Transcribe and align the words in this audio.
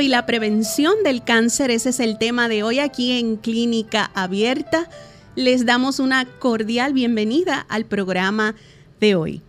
Y 0.00 0.08
la 0.08 0.24
prevención 0.24 0.94
del 1.04 1.22
cáncer, 1.22 1.70
ese 1.70 1.90
es 1.90 2.00
el 2.00 2.16
tema 2.16 2.48
de 2.48 2.62
hoy 2.62 2.78
aquí 2.78 3.18
en 3.18 3.36
Clínica 3.36 4.10
Abierta. 4.14 4.88
Les 5.34 5.66
damos 5.66 5.98
una 5.98 6.24
cordial 6.24 6.92
bienvenida 6.92 7.66
al 7.68 7.84
programa 7.84 8.54
de 8.98 9.14
hoy. 9.14 9.42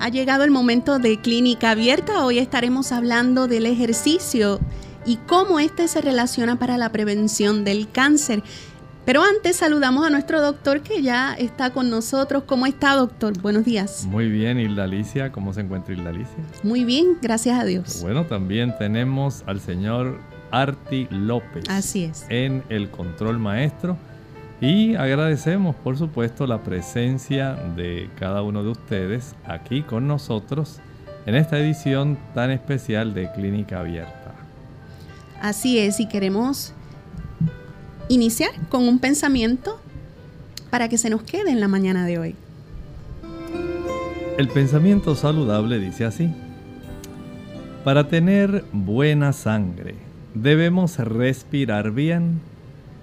Ha 0.00 0.08
llegado 0.10 0.44
el 0.44 0.50
momento 0.50 0.98
de 0.98 1.20
Clínica 1.20 1.72
Abierta. 1.72 2.24
Hoy 2.24 2.38
estaremos 2.38 2.92
hablando 2.92 3.46
del 3.46 3.66
ejercicio 3.66 4.58
y 5.08 5.16
cómo 5.26 5.58
este 5.58 5.88
se 5.88 6.02
relaciona 6.02 6.58
para 6.58 6.76
la 6.76 6.92
prevención 6.92 7.64
del 7.64 7.90
cáncer. 7.90 8.42
Pero 9.06 9.22
antes 9.22 9.56
saludamos 9.56 10.06
a 10.06 10.10
nuestro 10.10 10.42
doctor 10.42 10.82
que 10.82 11.00
ya 11.00 11.32
está 11.32 11.70
con 11.70 11.88
nosotros. 11.88 12.42
¿Cómo 12.44 12.66
está, 12.66 12.94
doctor? 12.94 13.40
Buenos 13.40 13.64
días. 13.64 14.04
Muy 14.04 14.28
bien, 14.28 14.60
Hilda 14.60 14.84
Alicia. 14.84 15.32
¿Cómo 15.32 15.54
se 15.54 15.62
encuentra 15.62 15.94
Hilda 15.94 16.10
Alicia? 16.10 16.36
Muy 16.62 16.84
bien, 16.84 17.16
gracias 17.22 17.58
a 17.58 17.64
Dios. 17.64 18.02
Bueno, 18.02 18.26
también 18.26 18.76
tenemos 18.76 19.44
al 19.46 19.60
señor 19.60 20.18
Arti 20.50 21.08
López. 21.10 21.64
Así 21.70 22.04
es. 22.04 22.26
En 22.28 22.62
el 22.68 22.90
control 22.90 23.38
maestro. 23.38 23.96
Y 24.60 24.94
agradecemos, 24.94 25.74
por 25.76 25.96
supuesto, 25.96 26.46
la 26.46 26.62
presencia 26.62 27.54
de 27.54 28.10
cada 28.18 28.42
uno 28.42 28.62
de 28.62 28.68
ustedes 28.68 29.34
aquí 29.46 29.80
con 29.80 30.06
nosotros 30.06 30.80
en 31.24 31.34
esta 31.34 31.58
edición 31.58 32.18
tan 32.34 32.50
especial 32.50 33.14
de 33.14 33.32
Clínica 33.32 33.80
Abierta. 33.80 34.17
Así 35.40 35.78
es, 35.78 36.00
y 36.00 36.08
queremos 36.08 36.72
iniciar 38.08 38.50
con 38.68 38.88
un 38.88 38.98
pensamiento 38.98 39.80
para 40.70 40.88
que 40.88 40.98
se 40.98 41.10
nos 41.10 41.22
quede 41.22 41.50
en 41.50 41.60
la 41.60 41.68
mañana 41.68 42.04
de 42.04 42.18
hoy. 42.18 42.34
El 44.36 44.48
pensamiento 44.48 45.14
saludable 45.14 45.78
dice 45.78 46.04
así, 46.04 46.30
para 47.84 48.08
tener 48.08 48.64
buena 48.72 49.32
sangre 49.32 49.94
debemos 50.34 50.98
respirar 50.98 51.92
bien. 51.92 52.40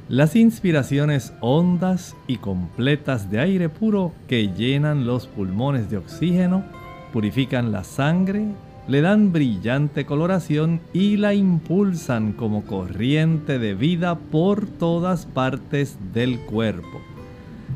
Las 0.07 0.35
inspiraciones 0.35 1.33
hondas 1.41 2.15
y 2.27 2.37
completas 2.37 3.31
de 3.31 3.39
aire 3.39 3.69
puro 3.69 4.13
que 4.27 4.49
llenan 4.49 5.07
los 5.07 5.25
pulmones 5.27 5.89
de 5.89 5.97
oxígeno 5.97 6.63
purifican 7.11 7.71
la 7.71 7.83
sangre 7.83 8.45
le 8.87 9.01
dan 9.01 9.31
brillante 9.31 10.05
coloración 10.05 10.79
y 10.93 11.17
la 11.17 11.33
impulsan 11.33 12.33
como 12.33 12.65
corriente 12.65 13.57
de 13.57 13.73
vida 13.73 14.15
por 14.15 14.67
todas 14.67 15.25
partes 15.25 15.97
del 16.13 16.39
cuerpo. 16.41 17.01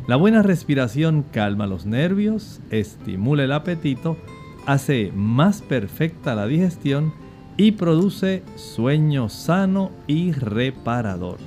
La 0.07 0.15
buena 0.15 0.43
respiración 0.43 1.23
calma 1.31 1.67
los 1.67 1.85
nervios, 1.85 2.61
estimula 2.69 3.43
el 3.43 3.51
apetito, 3.51 4.17
hace 4.65 5.11
más 5.15 5.61
perfecta 5.61 6.35
la 6.35 6.45
digestión 6.45 7.13
y 7.57 7.73
produce 7.73 8.43
sueño 8.55 9.29
sano 9.29 9.91
y 10.07 10.31
reparador. 10.31 11.37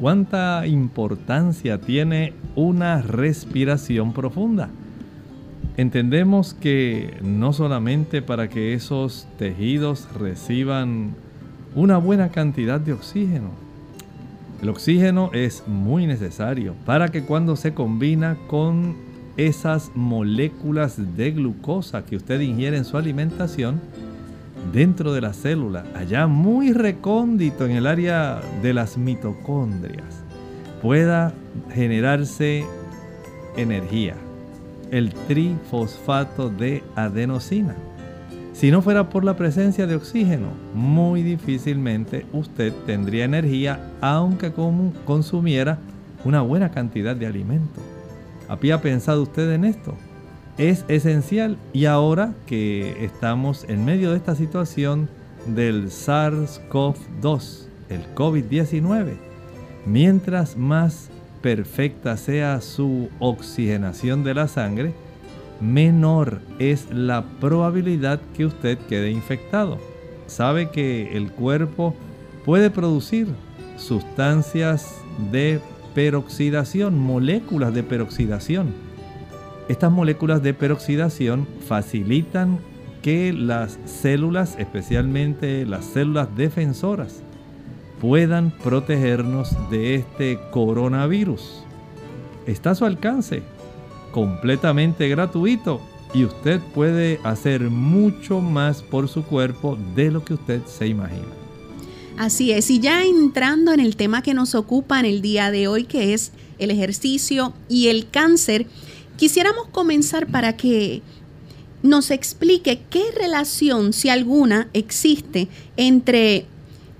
¿Cuánta 0.00 0.66
importancia 0.66 1.80
tiene 1.80 2.34
una 2.54 3.00
respiración 3.00 4.12
profunda? 4.12 4.68
Entendemos 5.76 6.54
que 6.54 7.18
no 7.22 7.52
solamente 7.52 8.22
para 8.22 8.48
que 8.48 8.72
esos 8.72 9.28
tejidos 9.38 10.08
reciban 10.18 11.14
una 11.74 11.98
buena 11.98 12.30
cantidad 12.30 12.80
de 12.80 12.94
oxígeno, 12.94 13.50
el 14.62 14.70
oxígeno 14.70 15.30
es 15.34 15.64
muy 15.66 16.06
necesario 16.06 16.74
para 16.86 17.08
que 17.08 17.24
cuando 17.24 17.56
se 17.56 17.74
combina 17.74 18.38
con 18.46 18.96
esas 19.36 19.90
moléculas 19.94 20.96
de 21.14 21.32
glucosa 21.32 22.06
que 22.06 22.16
usted 22.16 22.40
ingiere 22.40 22.78
en 22.78 22.86
su 22.86 22.96
alimentación, 22.96 23.82
dentro 24.72 25.12
de 25.12 25.20
la 25.20 25.34
célula, 25.34 25.84
allá 25.94 26.26
muy 26.26 26.72
recóndito 26.72 27.66
en 27.66 27.72
el 27.72 27.86
área 27.86 28.40
de 28.62 28.72
las 28.72 28.96
mitocondrias, 28.96 30.24
pueda 30.80 31.34
generarse 31.74 32.64
energía 33.58 34.16
el 34.90 35.12
trifosfato 35.12 36.48
de 36.48 36.82
adenosina. 36.94 37.74
Si 38.52 38.70
no 38.70 38.80
fuera 38.80 39.10
por 39.10 39.22
la 39.22 39.36
presencia 39.36 39.86
de 39.86 39.96
oxígeno, 39.96 40.48
muy 40.74 41.22
difícilmente 41.22 42.24
usted 42.32 42.72
tendría 42.86 43.26
energía 43.26 43.92
aunque 44.00 44.52
consumiera 45.04 45.78
una 46.24 46.40
buena 46.40 46.70
cantidad 46.70 47.14
de 47.14 47.26
alimento. 47.26 47.82
¿Había 48.48 48.80
pensado 48.80 49.22
usted 49.22 49.52
en 49.52 49.64
esto? 49.66 49.94
Es 50.56 50.86
esencial 50.88 51.58
y 51.74 51.84
ahora 51.84 52.32
que 52.46 53.04
estamos 53.04 53.66
en 53.68 53.84
medio 53.84 54.10
de 54.10 54.16
esta 54.16 54.34
situación 54.34 55.10
del 55.46 55.90
SARS-CoV-2, 55.90 57.66
el 57.90 58.14
COVID-19, 58.14 59.16
mientras 59.84 60.56
más 60.56 61.10
perfecta 61.46 62.16
sea 62.16 62.60
su 62.60 63.08
oxigenación 63.20 64.24
de 64.24 64.34
la 64.34 64.48
sangre, 64.48 64.92
menor 65.60 66.40
es 66.58 66.90
la 66.90 67.24
probabilidad 67.38 68.20
que 68.36 68.46
usted 68.46 68.76
quede 68.88 69.12
infectado. 69.12 69.78
Sabe 70.26 70.70
que 70.70 71.16
el 71.16 71.30
cuerpo 71.30 71.94
puede 72.44 72.68
producir 72.68 73.28
sustancias 73.76 74.92
de 75.30 75.60
peroxidación, 75.94 76.98
moléculas 76.98 77.72
de 77.72 77.84
peroxidación. 77.84 78.74
Estas 79.68 79.92
moléculas 79.92 80.42
de 80.42 80.52
peroxidación 80.52 81.46
facilitan 81.68 82.58
que 83.02 83.32
las 83.32 83.78
células, 83.84 84.56
especialmente 84.58 85.64
las 85.64 85.84
células 85.84 86.26
defensoras, 86.36 87.22
puedan 88.06 88.52
protegernos 88.52 89.50
de 89.68 89.96
este 89.96 90.38
coronavirus. 90.52 91.64
Está 92.46 92.70
a 92.70 92.74
su 92.76 92.84
alcance, 92.84 93.42
completamente 94.12 95.08
gratuito 95.08 95.80
y 96.14 96.24
usted 96.24 96.60
puede 96.72 97.18
hacer 97.24 97.62
mucho 97.62 98.40
más 98.40 98.80
por 98.80 99.08
su 99.08 99.24
cuerpo 99.24 99.76
de 99.96 100.12
lo 100.12 100.24
que 100.24 100.34
usted 100.34 100.64
se 100.66 100.86
imagina. 100.86 101.26
Así 102.16 102.52
es, 102.52 102.70
y 102.70 102.78
ya 102.78 103.02
entrando 103.02 103.72
en 103.72 103.80
el 103.80 103.96
tema 103.96 104.22
que 104.22 104.34
nos 104.34 104.54
ocupa 104.54 105.00
en 105.00 105.06
el 105.06 105.20
día 105.20 105.50
de 105.50 105.66
hoy, 105.66 105.82
que 105.82 106.14
es 106.14 106.30
el 106.60 106.70
ejercicio 106.70 107.54
y 107.68 107.88
el 107.88 108.08
cáncer, 108.08 108.68
quisiéramos 109.16 109.66
comenzar 109.72 110.28
para 110.28 110.56
que 110.56 111.02
nos 111.82 112.12
explique 112.12 112.82
qué 112.88 113.02
relación, 113.18 113.92
si 113.92 114.10
alguna, 114.10 114.68
existe 114.74 115.48
entre 115.76 116.46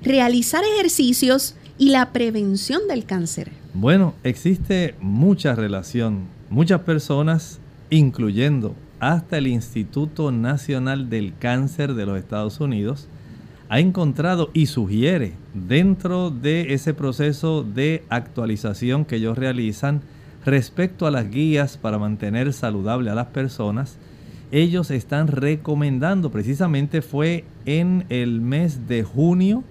realizar 0.03 0.63
ejercicios 0.75 1.55
y 1.79 1.91
la 1.91 2.13
prevención 2.13 2.89
del 2.89 3.05
cáncer? 3.05 3.53
Bueno, 3.75 4.15
existe 4.25 4.95
mucha 5.01 5.55
relación. 5.55 6.29
Muchas 6.49 6.81
personas, 6.83 7.59
incluyendo 7.91 8.75
hasta 9.01 9.39
el 9.39 9.47
Instituto 9.47 10.33
Nacional 10.33 11.11
del 11.11 11.35
Cáncer 11.39 11.95
de 11.95 12.07
los 12.07 12.19
Estados 12.19 12.61
Unidos, 12.61 13.09
ha 13.69 13.81
encontrado 13.81 14.51
y 14.55 14.67
sugiere 14.67 15.33
dentro 15.53 16.31
de 16.31 16.73
ese 16.73 16.95
proceso 16.95 17.65
de 17.65 18.05
actualización 18.09 19.05
que 19.05 19.17
ellos 19.17 19.37
realizan 19.37 20.03
respecto 20.45 21.07
a 21.07 21.11
las 21.11 21.29
guías 21.29 21.77
para 21.77 21.99
mantener 21.99 22.53
saludable 22.53 23.11
a 23.11 23.17
las 23.17 23.27
personas, 23.27 23.99
ellos 24.53 24.93
están 24.93 25.27
recomendando, 25.27 26.31
precisamente 26.31 27.03
fue 27.03 27.45
en 27.65 28.05
el 28.09 28.41
mes 28.41 28.87
de 28.87 29.03
junio 29.03 29.65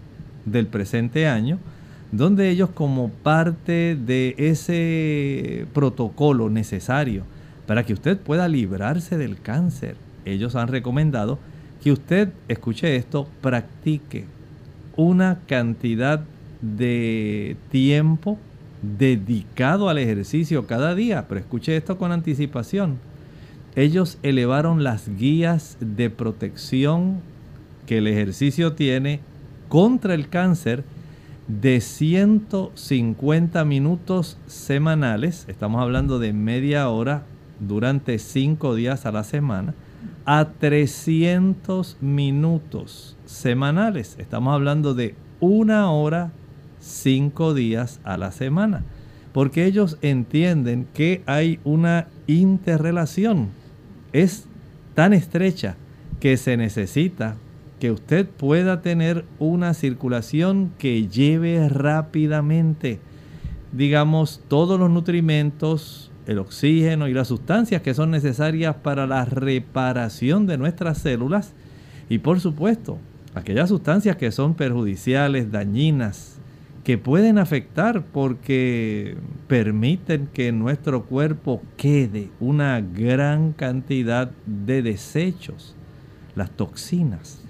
del 0.46 0.68
presente 0.68 1.28
año, 1.28 1.60
donde 2.12 2.50
ellos 2.50 2.70
como 2.70 3.10
parte 3.10 3.96
de 3.96 4.36
ese 4.38 5.66
protocolo 5.74 6.50
necesario 6.50 7.24
para 7.68 7.84
que 7.84 7.94
usted 7.94 8.18
pueda 8.18 8.48
librarse 8.48 9.18
del 9.18 9.42
cáncer, 9.42 9.96
ellos 10.24 10.56
han 10.56 10.68
recomendado 10.68 11.40
que 11.84 11.92
usted, 11.92 12.30
escuche 12.48 12.96
esto, 12.96 13.28
practique 13.42 14.26
una 14.96 15.40
cantidad 15.48 16.22
de 16.62 17.58
tiempo 17.70 18.40
dedicado 18.82 19.90
al 19.90 19.98
ejercicio 19.98 20.68
cada 20.68 20.96
día. 20.96 21.26
Pero 21.28 21.40
escuche 21.40 21.76
esto 21.76 21.98
con 21.98 22.12
anticipación. 22.12 22.98
Ellos 23.76 24.18
elevaron 24.24 24.84
las 24.84 25.10
guías 25.18 25.78
de 25.80 26.10
protección 26.10 27.20
que 27.86 27.98
el 28.00 28.08
ejercicio 28.08 28.74
tiene 28.74 29.20
contra 29.70 30.14
el 30.14 30.30
cáncer 30.30 30.84
de 31.48 31.82
150 31.82 33.66
minutos 33.66 34.38
semanales, 34.48 35.46
estamos 35.48 35.82
hablando 35.82 36.20
de 36.20 36.34
media 36.34 36.90
hora 36.90 37.24
durante 37.60 38.18
5 38.20 38.76
días 38.76 39.06
a 39.06 39.12
la 39.12 39.24
semana, 39.24 39.74
a 40.26 40.46
300 40.60 41.98
minutos 42.02 43.16
semanales. 43.26 44.16
Estamos 44.20 44.54
hablando 44.54 44.94
de 44.94 45.16
una 45.40 45.92
hora, 45.92 46.32
cinco 46.80 47.54
días 47.54 48.00
a 48.04 48.18
la 48.18 48.32
semana. 48.32 48.84
Porque 49.34 49.66
ellos 49.66 49.98
entienden 50.02 50.88
que 50.94 51.22
hay 51.26 51.60
una 51.64 52.08
interrelación. 52.28 53.50
Es 54.14 54.46
tan 54.94 55.14
estrecha 55.14 55.76
que 56.20 56.38
se 56.38 56.56
necesita 56.56 57.36
que 57.80 57.92
usted 57.92 58.28
pueda 58.28 58.82
tener 58.82 59.26
una 59.40 59.74
circulación 59.74 60.72
que 60.78 61.08
lleve 61.08 61.68
rápidamente, 61.70 63.00
digamos, 63.72 64.42
todos 64.48 64.80
los 64.80 64.90
nutrimentos, 64.90 66.12
el 66.26 66.40
oxígeno 66.40 67.08
y 67.08 67.14
las 67.14 67.28
sustancias 67.28 67.82
que 67.82 67.94
son 67.94 68.12
necesarias 68.12 68.76
para 68.78 69.06
la 69.08 69.26
reparación 69.26 70.48
de 70.48 70.58
nuestras 70.58 70.98
células 71.00 71.54
y 72.10 72.20
por 72.20 72.40
supuesto 72.40 72.98
aquellas 73.34 73.70
sustancias 73.70 74.16
que 74.16 74.32
son 74.32 74.56
perjudiciales, 74.56 75.52
dañinas, 75.52 76.40
que 76.84 76.98
pueden 76.98 77.40
afectar 77.40 78.04
porque 78.06 79.18
permiten 79.48 80.30
que 80.32 80.48
en 80.48 80.60
nuestro 80.60 81.06
cuerpo 81.06 81.62
quede 81.78 82.30
una 82.40 82.80
gran 82.80 83.54
cantidad 83.54 84.32
de 84.46 84.84
desechos, 84.84 85.76
las 86.36 86.52
toxinas. 86.52 87.45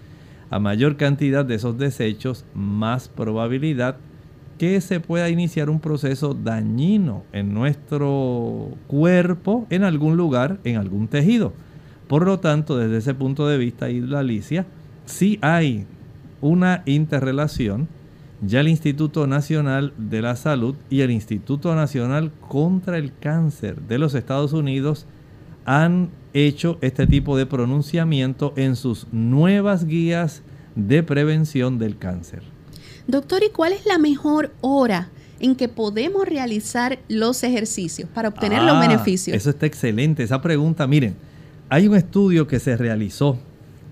A 0.50 0.60
mayor 0.60 0.98
cantidad 0.98 1.44
de 1.46 1.56
esos 1.56 1.78
desechos, 1.78 2.46
más 2.54 3.08
probabilidad 3.08 3.98
que 4.58 4.80
se 4.80 5.00
pueda 5.00 5.30
iniciar 5.30 5.70
un 5.70 5.80
proceso 5.80 6.34
dañino 6.34 7.24
en 7.34 7.54
nuestro 7.54 8.70
cuerpo, 8.88 9.68
en 9.70 9.84
algún 9.84 10.16
lugar, 10.16 10.60
en 10.64 10.78
algún 10.78 11.08
tejido. 11.08 11.54
Por 12.08 12.26
lo 12.26 12.40
tanto, 12.40 12.78
desde 12.78 12.98
ese 12.98 13.14
punto 13.14 13.48
de 13.48 13.58
vista, 13.58 13.90
Isla 13.90 14.20
Alicia, 14.20 14.66
sí 15.06 15.40
hay 15.42 15.86
una 16.42 16.84
interrelación. 16.86 17.88
Ya 18.42 18.60
el 18.60 18.68
Instituto 18.68 19.28
Nacional 19.28 19.94
de 19.98 20.22
la 20.22 20.36
Salud 20.36 20.76
y 20.90 21.02
el 21.02 21.12
Instituto 21.12 21.74
Nacional 21.74 22.32
contra 22.48 22.98
el 22.98 23.12
Cáncer 23.18 23.82
de 23.82 23.98
los 23.98 24.14
Estados 24.14 24.54
Unidos 24.54 25.08
han 25.66 26.10
hecho 26.34 26.78
este 26.82 27.08
tipo 27.08 27.38
de 27.38 27.46
pronunciamiento 27.46 28.54
en 28.56 28.76
sus 28.76 29.08
nuevas 29.12 29.86
guías 29.86 30.44
de 30.76 31.04
prevención 31.04 31.80
del 31.80 31.98
cáncer. 31.98 32.44
Doctor, 33.08 33.44
¿y 33.44 33.50
cuál 33.50 33.74
es 33.74 33.86
la 33.86 33.98
mejor 33.98 34.54
hora 34.62 35.10
en 35.40 35.56
que 35.56 35.68
podemos 35.68 36.28
realizar 36.28 37.00
los 37.08 37.44
ejercicios 37.44 38.10
para 38.10 38.30
obtener 38.30 38.62
los 38.64 38.76
ah, 38.76 38.80
beneficios? 38.88 39.36
Eso 39.36 39.50
está 39.50 39.66
excelente, 39.66 40.24
esa 40.24 40.42
pregunta. 40.42 40.88
Miren, 40.88 41.16
hay 41.70 41.88
un 41.88 41.96
estudio 41.96 42.48
que 42.48 42.60
se 42.60 42.78
realizó 42.78 43.38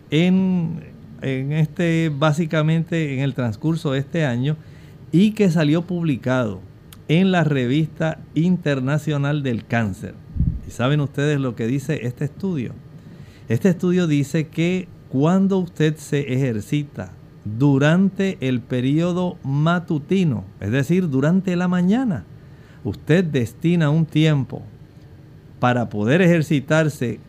en, 0.10 0.84
en 1.22 1.52
este, 1.54 2.12
básicamente 2.16 3.14
en 3.14 3.20
el 3.20 3.34
transcurso 3.34 3.92
de 3.92 4.00
este 4.00 4.26
año 4.26 4.58
y 5.12 5.32
que 5.32 5.50
salió 5.50 5.84
publicado 5.84 6.60
en 7.08 7.32
la 7.32 7.44
revista 7.44 8.20
internacional 8.34 9.44
del 9.44 9.66
cáncer. 9.66 10.16
¿Y 10.74 10.76
saben 10.76 11.02
ustedes 11.02 11.40
lo 11.40 11.56
que 11.56 11.68
dice 11.68 12.08
este 12.08 12.26
estudio? 12.26 12.74
Este 13.48 13.70
estudio 13.70 14.08
dice 14.08 14.48
que 14.48 14.88
cuando 15.08 15.60
usted 15.60 15.98
se 15.98 16.34
ejercita 16.34 17.12
durante 17.46 18.40
el 18.42 18.60
periodo 18.60 19.38
matutino, 19.44 20.46
es 20.60 20.72
decir, 20.72 21.12
durante 21.12 21.56
la 21.56 21.68
mañana. 21.68 22.26
Usted 22.84 23.24
destina 23.24 23.92
un 23.92 24.08
tiempo 24.08 24.64
para 25.60 25.90
poder 25.90 26.24
ejercitarse 26.24 27.20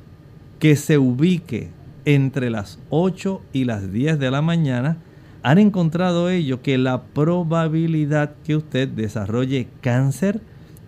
que 0.59 0.75
se 0.75 0.97
ubique 0.97 1.69
entre 2.07 2.49
las 2.49 2.79
8 2.89 3.43
y 3.53 3.65
las 3.65 3.93
10 3.93 4.19
de 4.19 4.31
la 4.31 4.41
mañana, 4.41 4.97
han 5.43 5.59
encontrado 5.59 6.31
ello 6.31 6.63
que 6.63 6.79
la 6.79 7.03
probabilidad 7.03 8.37
que 8.43 8.57
usted 8.57 8.89
desarrolle 8.89 9.69
cáncer 9.83 10.41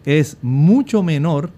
es 0.07 0.39
mucho 0.41 1.03
menor 1.03 1.51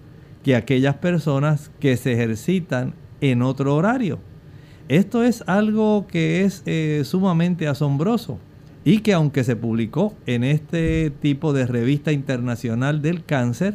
que 0.48 0.56
aquellas 0.56 0.96
personas 0.96 1.70
que 1.78 1.98
se 1.98 2.14
ejercitan 2.14 2.94
en 3.20 3.42
otro 3.42 3.74
horario. 3.74 4.18
Esto 4.88 5.22
es 5.22 5.44
algo 5.46 6.06
que 6.06 6.42
es 6.42 6.62
eh, 6.64 7.02
sumamente 7.04 7.68
asombroso 7.68 8.38
y 8.82 9.00
que 9.00 9.12
aunque 9.12 9.44
se 9.44 9.56
publicó 9.56 10.14
en 10.24 10.44
este 10.44 11.10
tipo 11.10 11.52
de 11.52 11.66
revista 11.66 12.12
internacional 12.12 13.02
del 13.02 13.26
cáncer, 13.26 13.74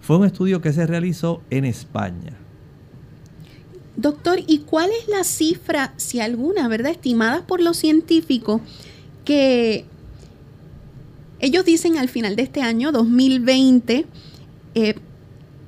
fue 0.00 0.16
un 0.16 0.24
estudio 0.24 0.62
que 0.62 0.72
se 0.72 0.86
realizó 0.86 1.42
en 1.50 1.66
España. 1.66 2.32
Doctor, 3.94 4.38
¿y 4.46 4.60
cuál 4.60 4.88
es 4.98 5.08
la 5.08 5.24
cifra, 5.24 5.92
si 5.98 6.20
alguna, 6.20 6.68
verdad, 6.68 6.92
estimada 6.92 7.46
por 7.46 7.60
los 7.60 7.76
científicos, 7.76 8.62
que 9.26 9.84
ellos 11.40 11.66
dicen 11.66 11.98
al 11.98 12.08
final 12.08 12.34
de 12.34 12.44
este 12.44 12.62
año, 12.62 12.92
2020, 12.92 14.06
eh, 14.74 14.94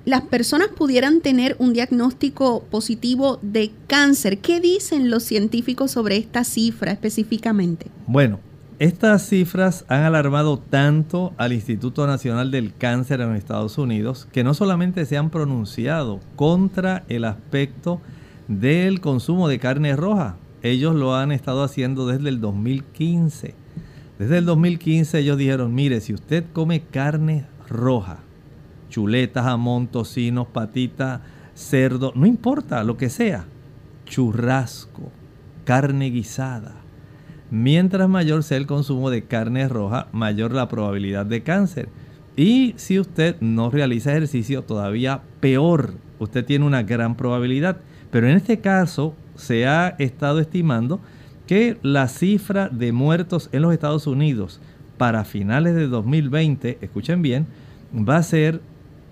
las 0.07 0.23
personas 0.23 0.69
pudieran 0.69 1.21
tener 1.21 1.57
un 1.59 1.73
diagnóstico 1.73 2.63
positivo 2.71 3.41
de 3.43 3.73
cáncer. 3.89 4.39
¿Qué 4.39 4.61
dicen 4.61 5.11
los 5.11 5.25
científicos 5.25 5.91
sobre 5.91 6.17
esta 6.17 6.45
cifra 6.45 6.93
específicamente? 6.93 7.89
Bueno, 8.07 8.39
estas 8.79 9.29
cifras 9.29 9.85
han 9.89 10.05
alarmado 10.05 10.59
tanto 10.59 11.35
al 11.39 11.53
Instituto 11.53 12.07
Nacional 12.07 12.53
del 12.53 12.73
Cáncer 12.73 13.21
en 13.21 13.35
Estados 13.35 13.79
Unidos 13.79 14.29
que 14.31 14.45
no 14.45 14.55
solamente 14.55 15.07
se 15.07 15.17
han 15.17 15.31
pronunciado 15.31 16.21
contra 16.37 17.05
el 17.09 17.25
aspecto 17.25 18.01
del 18.47 19.01
consumo 19.01 19.49
de 19.49 19.59
carne 19.59 19.97
roja, 19.97 20.37
ellos 20.63 20.95
lo 20.95 21.17
han 21.17 21.33
estado 21.33 21.65
haciendo 21.65 22.07
desde 22.07 22.29
el 22.29 22.41
2015. 22.41 23.55
Desde 24.21 24.39
el 24.39 24.45
2015 24.45 25.19
ellos 25.19 25.37
dijeron, 25.37 25.75
mire, 25.75 26.01
si 26.01 26.15
usted 26.15 26.45
come 26.53 26.83
carne 26.83 27.47
roja, 27.69 28.21
chuletas, 28.97 29.45
jamón, 29.45 29.89
tocinos, 29.89 30.47
patitas, 30.47 31.21
cerdo, 31.55 32.13
no 32.15 32.25
importa 32.25 32.83
lo 32.83 32.97
que 32.97 33.11
sea, 33.11 33.45
churrasco, 34.07 35.13
carne 35.67 36.09
guisada. 36.09 36.77
Mientras 37.51 38.09
mayor 38.09 38.43
sea 38.43 38.57
el 38.57 38.67
consumo 38.67 39.11
de 39.11 39.25
carne 39.25 39.69
roja, 39.69 40.09
mayor 40.13 40.53
la 40.53 40.71
probabilidad 40.71 41.27
de 41.27 41.43
cáncer. 41.43 41.91
Y 42.37 42.73
si 42.79 42.99
usted 42.99 43.37
no 43.41 43.69
realiza 43.69 44.13
ejercicio, 44.13 44.63
todavía 44.63 45.21
peor, 45.41 45.93
usted 46.19 46.47
tiene 46.47 46.65
una 46.65 46.83
gran 46.83 47.19
probabilidad. 47.19 47.77
Pero 48.11 48.31
en 48.31 48.39
este 48.39 48.61
caso 48.61 49.15
se 49.35 49.67
ha 49.67 49.89
estado 49.99 50.41
estimando 50.41 51.01
que 51.47 51.77
la 51.83 52.09
cifra 52.09 52.71
de 52.71 52.93
muertos 52.93 53.51
en 53.53 53.61
los 53.61 53.75
Estados 53.75 54.07
Unidos 54.07 54.59
para 54.97 55.27
finales 55.27 55.75
de 55.75 55.87
2020, 55.87 56.79
escuchen 56.81 57.21
bien, 57.21 57.47
va 57.95 58.17
a 58.17 58.23
ser 58.23 58.63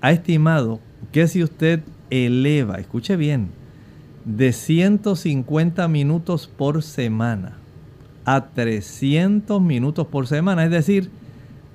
ha 0.00 0.12
estimado 0.12 0.80
que 1.12 1.28
si 1.28 1.42
usted 1.42 1.82
eleva, 2.10 2.76
escuche 2.76 3.16
bien, 3.16 3.50
de 4.24 4.52
150 4.52 5.86
minutos 5.88 6.48
por 6.48 6.82
semana 6.82 7.58
a 8.24 8.48
300 8.48 9.62
minutos 9.62 10.08
por 10.08 10.26
semana, 10.26 10.64
es 10.64 10.70
decir, 10.70 11.10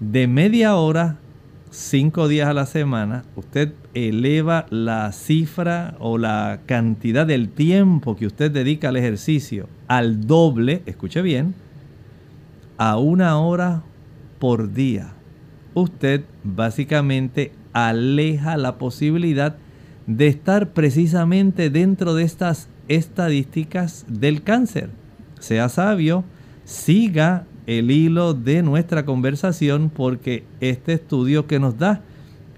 de 0.02 0.28
media 0.28 0.76
hora, 0.76 1.18
cinco 1.70 2.28
días 2.28 2.50
a 2.50 2.54
la 2.54 2.66
semana, 2.66 3.24
usted 3.38 3.74
eleva 3.94 4.66
la 4.70 5.12
cifra 5.14 5.96
o 6.00 6.18
la 6.18 6.60
cantidad 6.66 7.26
del 7.26 7.50
tiempo 7.50 8.18
que 8.18 8.28
usted 8.28 8.52
dedica 8.52 8.90
al 8.90 8.98
ejercicio 8.98 9.70
al 9.88 10.28
doble, 10.28 10.84
escuche 10.86 11.22
bien, 11.22 11.56
a 12.78 12.98
una 12.98 13.40
hora 13.40 13.84
por 14.40 14.74
día. 14.74 15.14
Usted 15.74 16.24
básicamente 16.44 17.54
aleja 17.72 18.58
la 18.58 18.78
posibilidad 18.78 19.56
de 19.56 19.71
estar 20.20 20.74
precisamente 20.74 21.70
dentro 21.70 22.14
de 22.14 22.24
estas 22.24 22.70
estadísticas 22.88 24.06
del 24.08 24.44
cáncer. 24.44 24.90
Sea 25.40 25.70
sabio, 25.70 26.24
siga 26.66 27.46
el 27.68 27.92
hilo 27.92 28.34
de 28.34 28.64
nuestra 28.64 29.06
conversación 29.06 29.90
porque 29.90 30.44
este 30.60 30.94
estudio 30.94 31.48
que 31.48 31.60
nos 31.60 31.78
da 31.78 32.02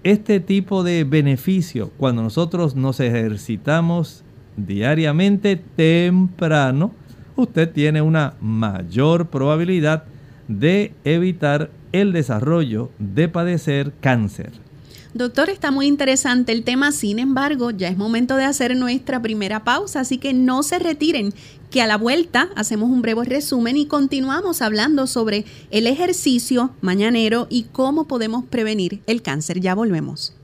este 0.02 0.40
tipo 0.40 0.82
de 0.84 1.04
beneficio 1.04 1.90
cuando 1.96 2.22
nosotros 2.22 2.76
nos 2.76 3.00
ejercitamos 3.00 4.22
diariamente 4.56 5.56
temprano, 5.56 6.92
usted 7.36 7.70
tiene 7.72 8.02
una 8.02 8.34
mayor 8.40 9.28
probabilidad 9.28 10.04
de 10.46 10.92
evitar 11.04 11.70
el 11.92 12.12
desarrollo 12.12 12.90
de 12.98 13.28
padecer 13.28 13.92
cáncer. 14.00 14.63
Doctor, 15.14 15.48
está 15.48 15.70
muy 15.70 15.86
interesante 15.86 16.50
el 16.50 16.64
tema, 16.64 16.90
sin 16.90 17.20
embargo, 17.20 17.70
ya 17.70 17.86
es 17.86 17.96
momento 17.96 18.34
de 18.34 18.42
hacer 18.42 18.76
nuestra 18.76 19.22
primera 19.22 19.62
pausa, 19.62 20.00
así 20.00 20.18
que 20.18 20.32
no 20.32 20.64
se 20.64 20.80
retiren, 20.80 21.32
que 21.70 21.80
a 21.80 21.86
la 21.86 21.96
vuelta 21.96 22.50
hacemos 22.56 22.90
un 22.90 23.00
breve 23.00 23.24
resumen 23.24 23.76
y 23.76 23.86
continuamos 23.86 24.60
hablando 24.60 25.06
sobre 25.06 25.44
el 25.70 25.86
ejercicio 25.86 26.72
mañanero 26.80 27.46
y 27.48 27.66
cómo 27.70 28.08
podemos 28.08 28.44
prevenir 28.44 29.02
el 29.06 29.22
cáncer. 29.22 29.60
Ya 29.60 29.76
volvemos. 29.76 30.34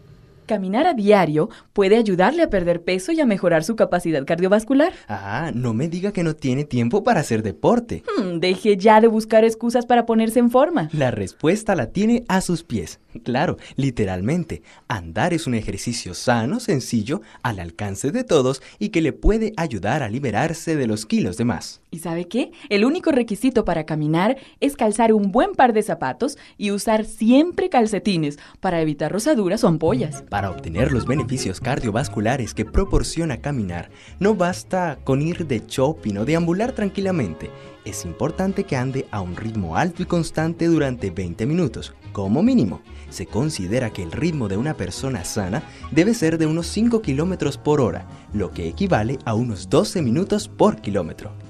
Caminar 0.51 0.89
a 0.89 0.95
diario 0.95 1.49
puede 1.73 1.97
ayudarle 1.97 2.43
a 2.43 2.51
perder 2.51 2.83
peso 2.83 3.13
y 3.13 3.21
a 3.21 3.25
mejorar 3.25 3.63
su 3.63 3.77
capacidad 3.77 4.25
cardiovascular. 4.25 4.93
Ah, 5.07 5.53
no 5.55 5.75
me 5.75 5.87
diga 5.87 6.11
que 6.11 6.25
no 6.25 6.35
tiene 6.35 6.65
tiempo 6.65 7.05
para 7.05 7.21
hacer 7.21 7.45
deporte. 7.45 8.03
Hmm, 8.19 8.41
deje 8.41 8.77
ya 8.77 9.01
de 9.01 9.07
buscar 9.07 9.45
excusas 9.45 9.87
para 9.87 10.07
ponerse 10.07 10.41
en 10.41 10.51
forma. 10.51 10.89
La 10.93 11.13
respuesta 11.13 11.77
la 11.77 11.93
tiene 11.93 12.25
a 12.27 12.41
sus 12.41 12.65
pies. 12.65 12.99
Claro, 13.23 13.59
literalmente, 13.77 14.63
andar 14.89 15.35
es 15.35 15.47
un 15.47 15.55
ejercicio 15.55 16.15
sano, 16.15 16.59
sencillo, 16.59 17.21
al 17.45 17.61
alcance 17.61 18.11
de 18.11 18.25
todos 18.25 18.61
y 18.81 18.89
que 18.89 19.03
le 19.03 19.13
puede 19.13 19.53
ayudar 19.57 20.03
a 20.03 20.09
liberarse 20.09 20.75
de 20.75 20.89
los 20.89 21.07
kilos 21.07 21.37
de 21.37 21.45
más. 21.45 21.80
¿Y 21.93 21.99
sabe 21.99 22.29
qué? 22.29 22.53
El 22.69 22.85
único 22.85 23.11
requisito 23.11 23.65
para 23.65 23.85
caminar 23.85 24.37
es 24.61 24.77
calzar 24.77 25.13
un 25.13 25.33
buen 25.33 25.53
par 25.53 25.73
de 25.73 25.83
zapatos 25.83 26.39
y 26.57 26.71
usar 26.71 27.05
siempre 27.05 27.69
calcetines 27.69 28.39
para 28.61 28.81
evitar 28.81 29.11
rosaduras 29.11 29.65
o 29.65 29.69
ampollas. 29.69 30.23
Para 30.31 30.51
obtener 30.51 30.93
los 30.93 31.05
beneficios 31.05 31.61
cardiovasculares 31.61 32.55
que 32.55 32.65
proporciona 32.65 33.39
caminar, 33.39 33.91
no 34.21 34.37
basta 34.37 34.99
con 35.03 35.21
ir 35.21 35.49
de 35.49 35.65
shopping 35.67 36.19
o 36.19 36.25
deambular 36.25 36.73
tranquilamente. 36.73 37.51
Es 37.85 38.05
importante 38.05 38.65
que 38.65 38.77
ande 38.77 39.07
a 39.11 39.21
un 39.21 39.35
ritmo 39.35 39.77
alto 39.77 40.03
y 40.03 40.07
constante 40.07 40.67
durante 40.67 41.11
20 41.11 41.45
minutos, 41.47 41.95
como 42.13 42.43
mínimo 42.43 42.83
se 43.09 43.27
considera 43.27 43.91
que 43.91 44.03
el 44.05 44.13
ritmo 44.13 44.49
de 44.49 44.57
una 44.57 44.75
persona 44.75 45.25
sana 45.25 45.65
debe 45.91 46.15
ser 46.15 46.39
de 46.39 46.47
unos 46.47 46.69
5 46.69 47.03
km 47.03 47.59
por 47.59 47.81
hora, 47.81 48.07
lo 48.33 48.53
que 48.53 48.69
equivale 48.69 49.19
a 49.25 49.35
unos 49.35 49.69
12 49.69 50.01
minutos 50.03 50.49
por 50.49 50.81
kilómetro. 50.81 51.50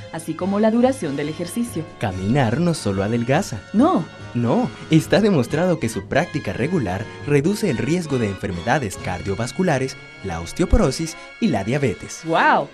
así 0.11 0.33
como 0.33 0.59
la 0.59 0.71
duración 0.71 1.15
del 1.15 1.29
ejercicio. 1.29 1.83
Caminar 1.99 2.59
no 2.59 2.73
solo 2.73 3.03
adelgaza. 3.03 3.61
No. 3.73 4.05
No, 4.33 4.69
está 4.89 5.19
demostrado 5.19 5.79
que 5.79 5.89
su 5.89 6.07
práctica 6.07 6.53
regular 6.53 7.05
reduce 7.27 7.69
el 7.69 7.77
riesgo 7.77 8.17
de 8.17 8.27
enfermedades 8.27 8.97
cardiovasculares, 8.97 9.97
la 10.23 10.39
osteoporosis 10.39 11.17
y 11.41 11.47
la 11.47 11.63
diabetes. 11.63 12.21
¡Wow! 12.25 12.69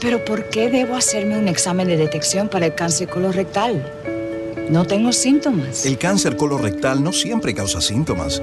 Pero 0.00 0.24
¿por 0.24 0.48
qué 0.50 0.68
debo 0.70 0.94
hacerme 0.94 1.38
un 1.38 1.48
examen 1.48 1.88
de 1.88 1.96
detección 1.96 2.48
para 2.48 2.66
el 2.66 2.74
cáncer 2.74 3.08
colorectal? 3.08 3.82
No 4.70 4.84
tengo 4.84 5.12
síntomas. 5.12 5.86
El 5.86 5.96
cáncer 5.96 6.36
colorectal 6.36 7.02
no 7.02 7.12
siempre 7.12 7.54
causa 7.54 7.80
síntomas. 7.80 8.42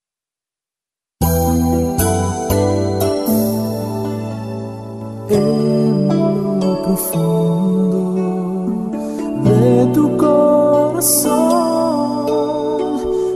Tu 9.93 10.17
corazón. 10.17 11.41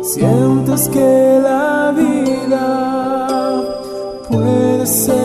Sientes 0.03 0.89
que 0.89 1.39
la 1.43 1.91
vida 1.95 3.63
puede 4.29 4.85
ser 4.85 5.24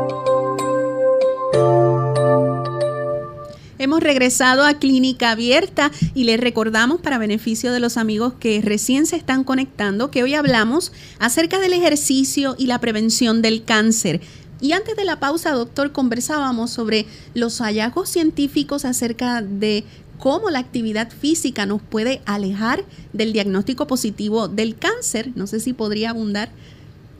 Hemos 3.81 4.01
regresado 4.03 4.63
a 4.63 4.75
Clínica 4.75 5.31
Abierta 5.31 5.89
y 6.13 6.25
les 6.25 6.39
recordamos 6.39 7.01
para 7.01 7.17
beneficio 7.17 7.73
de 7.73 7.79
los 7.79 7.97
amigos 7.97 8.33
que 8.39 8.61
recién 8.61 9.07
se 9.07 9.15
están 9.15 9.43
conectando 9.43 10.11
que 10.11 10.21
hoy 10.21 10.35
hablamos 10.35 10.91
acerca 11.17 11.59
del 11.59 11.73
ejercicio 11.73 12.53
y 12.59 12.67
la 12.67 12.79
prevención 12.79 13.41
del 13.41 13.63
cáncer. 13.63 14.21
Y 14.61 14.73
antes 14.73 14.95
de 14.95 15.03
la 15.03 15.19
pausa, 15.19 15.53
doctor, 15.53 15.93
conversábamos 15.93 16.69
sobre 16.69 17.07
los 17.33 17.57
hallazgos 17.57 18.07
científicos 18.07 18.85
acerca 18.85 19.41
de 19.41 19.83
cómo 20.19 20.51
la 20.51 20.59
actividad 20.59 21.09
física 21.09 21.65
nos 21.65 21.81
puede 21.81 22.21
alejar 22.25 22.85
del 23.13 23.33
diagnóstico 23.33 23.87
positivo 23.87 24.47
del 24.47 24.75
cáncer. 24.75 25.31
No 25.33 25.47
sé 25.47 25.59
si 25.59 25.73
podría 25.73 26.11
abundar 26.11 26.49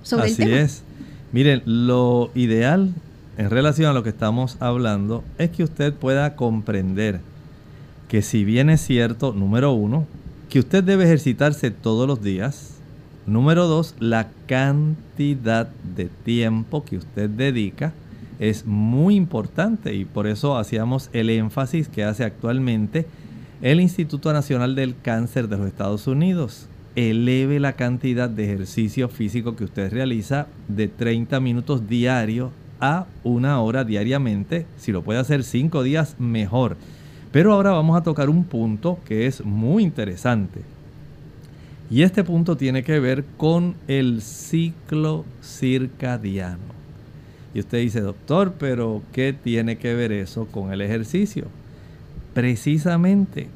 sobre 0.04 0.26
Así 0.26 0.34
el 0.34 0.38
tema. 0.38 0.62
es. 0.62 0.84
Miren, 1.32 1.63
lo 1.65 2.30
ideal 2.36 2.93
en 3.38 3.50
relación 3.50 3.89
a 3.89 3.94
lo 3.94 4.04
que 4.04 4.10
estamos 4.10 4.58
hablando 4.60 5.24
es 5.38 5.52
que 5.52 5.63
usted 5.63 5.94
pueda 5.94 6.36
comprender 6.36 7.22
que 8.10 8.22
si 8.22 8.44
bien 8.44 8.70
es 8.70 8.82
cierto, 8.82 9.34
número 9.34 9.72
uno, 9.72 10.06
que 10.50 10.60
usted 10.60 10.84
debe 10.84 11.06
ejercitarse 11.06 11.72
todos 11.72 12.08
los 12.08 12.22
días, 12.22 12.76
número 13.26 13.67
dos, 13.67 13.96
la 14.00 14.28
cantidad 14.48 15.70
de 15.96 16.10
tiempo 16.26 16.84
que 16.84 16.98
usted 16.98 17.30
dedica 17.30 17.94
es 18.39 18.65
muy 18.65 19.15
importante 19.15 19.94
y 19.94 20.04
por 20.04 20.28
eso 20.28 20.58
hacíamos 20.58 21.10
el 21.13 21.30
énfasis 21.30 21.88
que 21.88 22.04
hace 22.04 22.26
actualmente 22.26 23.08
el 23.62 23.80
Instituto 23.80 24.34
Nacional 24.34 24.76
del 24.76 24.96
Cáncer 25.02 25.48
de 25.48 25.58
los 25.58 25.67
Estados 25.67 26.08
Unidos. 26.08 26.67
Eleve 26.98 27.62
la 27.62 27.74
cantidad 27.74 28.30
de 28.30 28.44
ejercicio 28.44 29.08
físico 29.08 29.56
que 29.56 29.63
usted 29.63 29.94
realiza 29.94 30.48
de 30.67 30.89
30 30.89 31.39
minutos 31.39 31.88
diarios 31.88 32.52
a 32.82 33.06
una 33.24 33.62
hora 33.62 33.84
diariamente. 33.84 34.65
Si 34.78 34.91
lo 34.91 35.04
puede 35.04 35.20
hacer 35.20 35.44
cinco 35.44 35.84
días, 35.84 36.15
mejor. 36.20 36.76
Pero 37.32 37.54
ahora 37.54 37.72
vamos 37.72 37.96
a 37.98 38.04
tocar 38.04 38.30
un 38.30 38.44
punto 38.44 39.00
que 39.06 39.28
es 39.28 39.46
muy 39.46 39.84
interesante. 39.84 40.62
Y 41.89 42.04
este 42.04 42.24
punto 42.24 42.58
tiene 42.58 42.84
que 42.84 43.00
ver 43.00 43.24
con 43.38 43.76
el 43.88 44.22
ciclo 44.22 45.26
circadiano. 45.44 46.72
Y 47.54 47.60
usted 47.60 47.80
dice, 47.80 48.02
doctor, 48.02 48.54
pero 48.58 49.02
¿qué 49.12 49.34
tiene 49.34 49.78
que 49.78 49.94
ver 49.94 50.12
eso 50.12 50.48
con 50.48 50.72
el 50.72 50.82
ejercicio? 50.82 51.46
Precisamente 52.34 53.50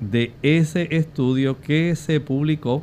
de 0.00 0.32
ese 0.42 0.96
estudio 0.96 1.60
que 1.60 1.94
se 1.96 2.20
publicó 2.20 2.82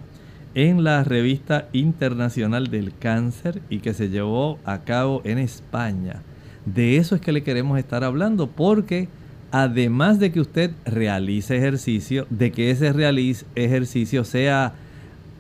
en 0.67 0.84
la 0.84 1.06
revista 1.06 1.69
internacional 1.72 2.67
del 2.67 2.91
cáncer 2.93 3.62
y 3.69 3.80
que 3.80 3.93
se 3.93 4.10
llevó 4.10 4.60
a 4.65 4.80
cabo 4.80 5.22
en 5.24 5.38
España. 5.38 6.22
De 6.65 6.98
eso 6.98 7.15
es 7.15 7.22
que 7.22 7.32
le 7.32 7.43
queremos 7.43 7.80
estar 7.80 8.04
hablando 8.04 8.48
porque 8.48 9.08
además 9.52 10.19
de 10.19 10.34
que 10.34 10.41
usted 10.41 10.72
realice 10.84 11.56
ejercicio, 11.56 12.28
de 12.30 12.52
que 12.52 12.72
ese 12.72 12.93
ejercicio 13.56 14.26
sea 14.26 14.74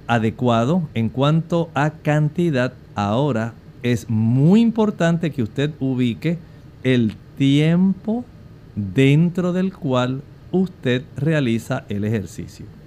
adecuado 0.07 0.87
en 0.93 1.09
cuanto 1.09 1.69
a 1.73 1.89
cantidad, 1.89 2.71
ahora 2.95 3.53
es 3.83 4.09
muy 4.09 4.61
importante 4.61 5.31
que 5.31 5.43
usted 5.43 5.71
ubique 5.81 6.37
el 6.85 7.13
tiempo 7.37 8.23
dentro 8.73 9.51
del 9.51 9.73
cual 9.73 10.21
usted 10.53 11.03
realiza 11.17 11.83
el 11.89 12.05
ejercicio. 12.05 12.78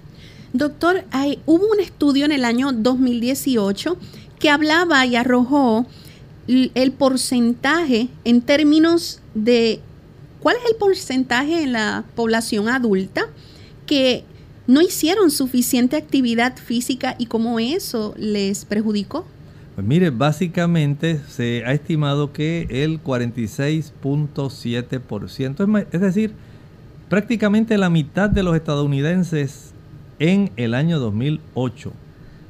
Doctor, 0.52 1.04
hay, 1.10 1.40
hubo 1.46 1.66
un 1.66 1.80
estudio 1.80 2.24
en 2.26 2.32
el 2.32 2.44
año 2.44 2.72
2018 2.72 3.96
que 4.38 4.50
hablaba 4.50 5.04
y 5.06 5.16
arrojó 5.16 5.86
el 6.48 6.92
porcentaje 6.92 8.08
en 8.24 8.42
términos 8.42 9.20
de 9.34 9.80
cuál 10.40 10.56
es 10.56 10.62
el 10.70 10.76
porcentaje 10.76 11.62
en 11.62 11.72
la 11.72 12.04
población 12.14 12.68
adulta 12.68 13.22
que 13.86 14.24
no 14.66 14.80
hicieron 14.82 15.30
suficiente 15.30 15.96
actividad 15.96 16.56
física 16.56 17.14
y 17.18 17.26
cómo 17.26 17.58
eso 17.58 18.14
les 18.18 18.64
perjudicó. 18.64 19.26
Pues 19.74 19.86
mire, 19.86 20.10
básicamente 20.10 21.20
se 21.28 21.64
ha 21.64 21.72
estimado 21.72 22.32
que 22.32 22.66
el 22.70 23.02
46.7%, 23.02 25.60
es 25.62 25.68
ma- 25.68 25.84
es 25.90 26.00
decir, 26.00 26.32
prácticamente 27.08 27.76
la 27.78 27.88
mitad 27.90 28.28
de 28.30 28.42
los 28.42 28.54
estadounidenses 28.56 29.72
en 30.22 30.52
el 30.56 30.74
año 30.74 31.00
2008 31.00 31.92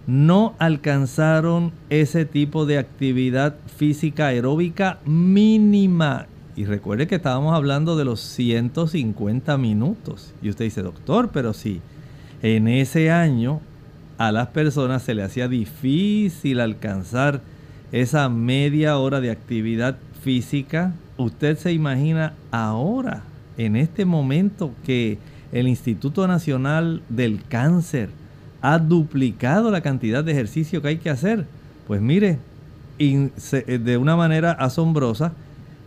no 0.07 0.55
alcanzaron 0.59 1.73
ese 1.89 2.27
tipo 2.27 2.67
de 2.67 2.77
actividad 2.77 3.55
física 3.79 4.27
aeróbica 4.27 4.99
mínima. 5.07 6.27
Y 6.55 6.67
recuerde 6.67 7.07
que 7.07 7.15
estábamos 7.15 7.55
hablando 7.55 7.97
de 7.97 8.05
los 8.05 8.21
150 8.21 9.57
minutos. 9.57 10.35
Y 10.43 10.51
usted 10.51 10.67
dice, 10.67 10.83
doctor, 10.83 11.31
pero 11.33 11.55
si 11.55 11.81
en 12.43 12.69
ese 12.69 13.11
año 13.11 13.61
a 14.19 14.33
las 14.33 14.49
personas 14.49 15.03
se 15.03 15.15
le 15.15 15.23
hacía 15.23 15.49
difícil 15.49 16.61
alcanzar 16.61 17.41
esa 17.91 18.29
media 18.29 18.99
hora 18.99 19.23
de 19.23 19.31
actividad 19.31 19.97
física, 20.21 20.93
usted 21.17 21.57
se 21.57 21.73
imagina 21.73 22.35
ahora, 22.51 23.23
en 23.57 23.77
este 23.77 24.05
momento 24.05 24.73
que 24.85 25.17
el 25.53 25.69
Instituto 25.69 26.27
Nacional 26.27 27.03
del 27.09 27.45
Cáncer 27.45 28.09
ha 28.63 28.79
duplicado 28.79 29.71
la 29.71 29.83
cantidad 29.83 30.25
de 30.25 30.33
ejercicio 30.33 30.81
que 30.83 30.89
hay 30.89 30.99
que 30.99 31.11
hacer. 31.11 31.47
Pues 31.87 32.01
mire, 32.01 32.39
de 32.99 33.97
una 33.97 34.17
manera 34.17 34.53
asombrosa, 34.53 35.33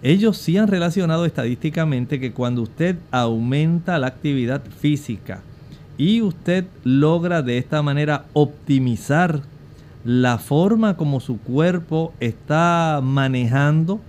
ellos 0.04 0.38
sí 0.38 0.58
han 0.58 0.68
relacionado 0.68 1.26
estadísticamente 1.26 2.20
que 2.20 2.32
cuando 2.32 2.62
usted 2.62 2.98
aumenta 3.12 3.98
la 3.98 4.08
actividad 4.08 4.62
física 4.80 5.42
y 5.98 6.22
usted 6.22 6.66
logra 6.84 7.42
de 7.42 7.58
esta 7.58 7.82
manera 7.82 8.26
optimizar 8.34 9.42
la 10.04 10.38
forma 10.38 10.98
como 10.98 11.20
su 11.20 11.40
cuerpo 11.40 12.14
está 12.20 13.00
manejando 13.02 14.00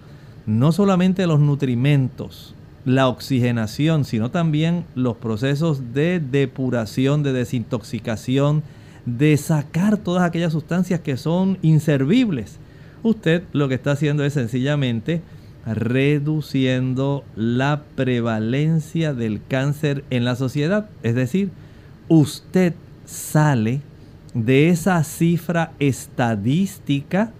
no 0.45 0.73
solamente 0.73 1.27
los 1.27 1.41
nutrimentos, 1.41 2.56
la 2.87 3.09
oxigenación, 3.09 4.05
sino 4.05 4.31
también 4.31 4.85
los 4.95 5.17
procesos 5.17 5.93
de 5.93 6.21
depuración, 6.21 7.25
de 7.25 7.33
desintoxicación, 7.33 8.63
de 9.05 9.37
sacar 9.37 9.99
todas 9.99 10.23
aquellas 10.23 10.53
sustancias 10.53 11.01
que 11.01 11.17
son 11.17 11.59
inservibles. 11.63 12.59
Usted 13.03 13.43
lo 13.53 13.69
que 13.69 13.75
está 13.75 13.93
haciendo 13.93 14.25
es 14.25 14.33
sencillamente 14.33 15.21
reduciendo 15.67 17.25
la 17.35 17.83
prevalencia 17.97 19.13
del 19.15 19.41
cáncer 19.47 20.05
en 20.11 20.25
la 20.25 20.37
sociedad. 20.37 20.89
Es 21.03 21.17
decir, 21.17 21.51
usted 22.09 22.75
sale 23.05 23.81
de 24.33 24.69
esa 24.69 25.03
cifra 25.03 25.73
estadística 25.81 27.33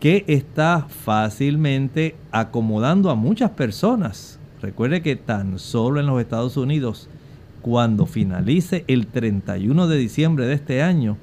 que 0.00 0.24
está 0.26 0.86
fácilmente 0.88 2.14
acomodando 2.30 3.10
a 3.10 3.14
muchas 3.14 3.50
personas. 3.50 4.38
Recuerde 4.62 5.02
que 5.02 5.16
tan 5.16 5.58
solo 5.58 6.00
en 6.00 6.06
los 6.06 6.18
Estados 6.20 6.56
Unidos, 6.56 7.08
cuando 7.62 8.06
finalice 8.06 8.84
el 8.86 9.08
31 9.08 9.88
de 9.88 9.98
diciembre 9.98 10.46
de 10.46 10.54
este 10.54 10.82
año, 10.82 11.16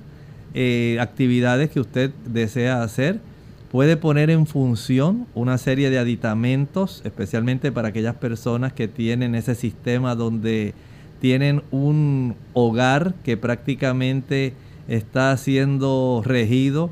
eh, 0.53 0.99
actividades 1.01 1.71
que 1.71 1.79
usted 1.79 2.11
desea 2.27 2.83
hacer 2.83 3.21
puede 3.71 3.97
poner 3.97 4.29
en 4.29 4.45
función 4.47 5.27
una 5.35 5.57
serie 5.57 5.89
de 5.89 5.99
aditamentos, 5.99 7.01
especialmente 7.05 7.71
para 7.71 7.89
aquellas 7.89 8.15
personas 8.15 8.73
que 8.73 8.87
tienen 8.87 9.35
ese 9.35 9.55
sistema 9.55 10.15
donde 10.15 10.73
tienen 11.21 11.61
un 11.71 12.35
hogar 12.53 13.13
que 13.23 13.37
prácticamente 13.37 14.53
está 14.87 15.35
siendo 15.37 16.23
regido 16.25 16.89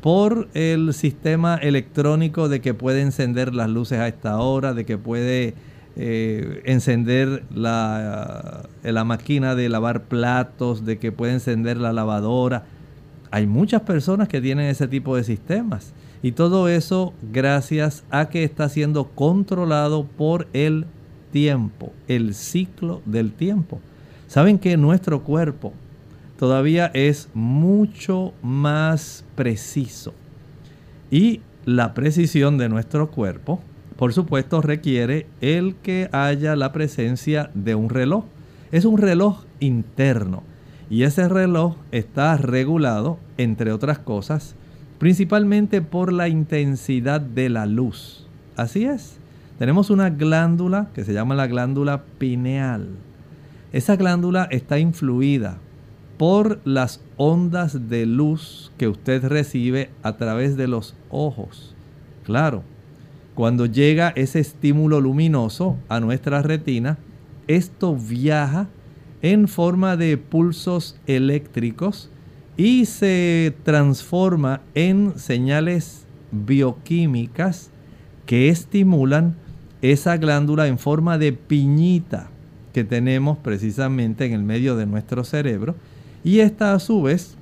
por 0.00 0.48
el 0.54 0.92
sistema 0.92 1.56
electrónico 1.56 2.48
de 2.48 2.60
que 2.60 2.74
puede 2.74 3.02
encender 3.02 3.54
las 3.54 3.68
luces 3.68 3.98
a 3.98 4.08
esta 4.08 4.38
hora, 4.38 4.74
de 4.74 4.84
que 4.84 4.98
puede 4.98 5.54
eh, 5.96 6.62
encender 6.64 7.44
la, 7.54 8.68
la 8.82 9.04
máquina 9.04 9.54
de 9.54 9.68
lavar 9.68 10.04
platos, 10.04 10.84
de 10.84 10.98
que 10.98 11.12
puede 11.12 11.34
encender 11.34 11.76
la 11.76 11.92
lavadora. 11.92 12.64
Hay 13.30 13.46
muchas 13.46 13.82
personas 13.82 14.28
que 14.28 14.40
tienen 14.40 14.66
ese 14.66 14.88
tipo 14.88 15.16
de 15.16 15.24
sistemas. 15.24 15.92
Y 16.22 16.32
todo 16.32 16.68
eso 16.68 17.12
gracias 17.32 18.04
a 18.10 18.28
que 18.28 18.44
está 18.44 18.68
siendo 18.68 19.04
controlado 19.04 20.04
por 20.04 20.48
el 20.52 20.86
tiempo, 21.30 21.92
el 22.08 22.34
ciclo 22.34 23.02
del 23.04 23.32
tiempo. 23.32 23.80
Saben 24.26 24.58
que 24.58 24.76
nuestro 24.76 25.22
cuerpo 25.22 25.72
todavía 26.38 26.90
es 26.94 27.28
mucho 27.34 28.32
más 28.42 29.24
preciso. 29.34 30.12
Y 31.10 31.40
la 31.64 31.94
precisión 31.94 32.58
de 32.58 32.68
nuestro 32.68 33.10
cuerpo, 33.10 33.60
por 33.96 34.12
supuesto, 34.12 34.60
requiere 34.60 35.26
el 35.40 35.76
que 35.76 36.08
haya 36.12 36.56
la 36.56 36.72
presencia 36.72 37.50
de 37.54 37.74
un 37.74 37.90
reloj. 37.90 38.24
Es 38.72 38.84
un 38.84 38.98
reloj 38.98 39.44
interno. 39.60 40.42
Y 40.90 41.02
ese 41.02 41.28
reloj 41.28 41.76
está 41.92 42.36
regulado, 42.36 43.18
entre 43.36 43.72
otras 43.72 43.98
cosas, 43.98 44.54
principalmente 44.98 45.80
por 45.80 46.12
la 46.12 46.28
intensidad 46.28 47.20
de 47.20 47.48
la 47.48 47.66
luz. 47.66 48.26
Así 48.56 48.84
es. 48.84 49.18
Tenemos 49.58 49.90
una 49.90 50.10
glándula 50.10 50.90
que 50.94 51.04
se 51.04 51.12
llama 51.12 51.34
la 51.34 51.46
glándula 51.46 52.02
pineal. 52.18 52.88
Esa 53.72 53.96
glándula 53.96 54.48
está 54.50 54.78
influida 54.78 55.58
por 56.16 56.60
las 56.64 57.00
ondas 57.16 57.88
de 57.88 58.06
luz 58.06 58.72
que 58.76 58.88
usted 58.88 59.24
recibe 59.24 59.90
a 60.02 60.16
través 60.16 60.56
de 60.56 60.68
los 60.68 60.94
ojos. 61.10 61.74
Claro, 62.24 62.62
cuando 63.34 63.66
llega 63.66 64.12
ese 64.16 64.40
estímulo 64.40 65.00
luminoso 65.00 65.76
a 65.88 66.00
nuestra 66.00 66.42
retina, 66.42 66.98
esto 67.46 67.96
viaja 67.96 68.68
en 69.22 69.48
forma 69.48 69.96
de 69.96 70.16
pulsos 70.18 70.98
eléctricos 71.06 72.10
y 72.58 72.84
se 72.86 73.54
transforma 73.62 74.60
en 74.74 75.16
señales 75.16 76.04
bioquímicas 76.32 77.70
que 78.26 78.48
estimulan 78.48 79.36
esa 79.80 80.16
glándula 80.16 80.66
en 80.66 80.80
forma 80.80 81.18
de 81.18 81.32
piñita 81.32 82.30
que 82.72 82.82
tenemos 82.82 83.38
precisamente 83.38 84.26
en 84.26 84.32
el 84.32 84.42
medio 84.42 84.74
de 84.74 84.86
nuestro 84.86 85.22
cerebro. 85.22 85.76
Y 86.24 86.40
esta 86.40 86.74
a 86.74 86.80
su 86.80 87.00
vez 87.00 87.36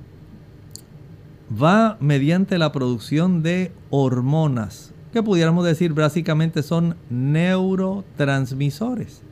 va 1.51 1.97
mediante 1.99 2.59
la 2.59 2.71
producción 2.71 3.41
de 3.41 3.71
hormonas 3.89 4.93
que 5.11 5.23
pudiéramos 5.23 5.65
decir 5.65 5.93
básicamente 5.93 6.61
son 6.61 6.95
neurotransmisores. 7.09 9.23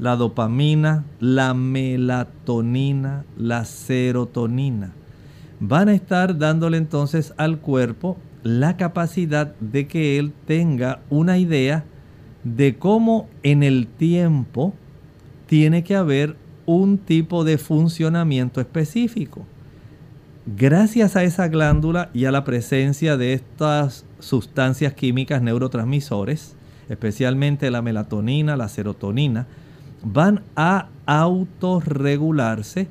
La 0.00 0.16
dopamina, 0.16 1.04
la 1.20 1.54
melatonina, 1.54 3.24
la 3.36 3.64
serotonina 3.64 4.92
van 5.68 5.88
a 5.88 5.94
estar 5.94 6.36
dándole 6.36 6.76
entonces 6.76 7.32
al 7.38 7.58
cuerpo 7.58 8.18
la 8.42 8.76
capacidad 8.76 9.54
de 9.60 9.86
que 9.86 10.18
él 10.18 10.32
tenga 10.46 11.00
una 11.08 11.38
idea 11.38 11.84
de 12.42 12.76
cómo 12.76 13.28
en 13.42 13.62
el 13.62 13.86
tiempo 13.86 14.74
tiene 15.46 15.82
que 15.82 15.96
haber 15.96 16.36
un 16.66 16.98
tipo 16.98 17.44
de 17.44 17.56
funcionamiento 17.56 18.60
específico. 18.60 19.46
Gracias 20.44 21.16
a 21.16 21.24
esa 21.24 21.48
glándula 21.48 22.10
y 22.12 22.26
a 22.26 22.30
la 22.30 22.44
presencia 22.44 23.16
de 23.16 23.32
estas 23.32 24.04
sustancias 24.18 24.92
químicas 24.92 25.40
neurotransmisores, 25.40 26.56
especialmente 26.90 27.70
la 27.70 27.80
melatonina, 27.80 28.54
la 28.58 28.68
serotonina, 28.68 29.46
van 30.02 30.42
a 30.56 30.88
autorregularse 31.06 32.88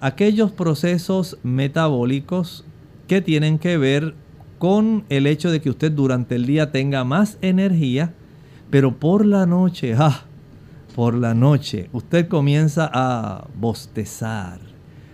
aquellos 0.00 0.50
procesos 0.50 1.38
metabólicos 1.42 2.64
que 3.06 3.20
tienen 3.20 3.58
que 3.58 3.76
ver 3.76 4.14
con 4.58 5.04
el 5.08 5.26
hecho 5.26 5.50
de 5.50 5.60
que 5.60 5.70
usted 5.70 5.92
durante 5.92 6.34
el 6.34 6.46
día 6.46 6.70
tenga 6.70 7.04
más 7.04 7.38
energía, 7.40 8.14
pero 8.70 8.98
por 8.98 9.24
la 9.24 9.46
noche, 9.46 9.94
ah, 9.98 10.22
por 10.94 11.14
la 11.14 11.34
noche, 11.34 11.88
usted 11.92 12.28
comienza 12.28 12.90
a 12.92 13.46
bostezar. 13.54 14.60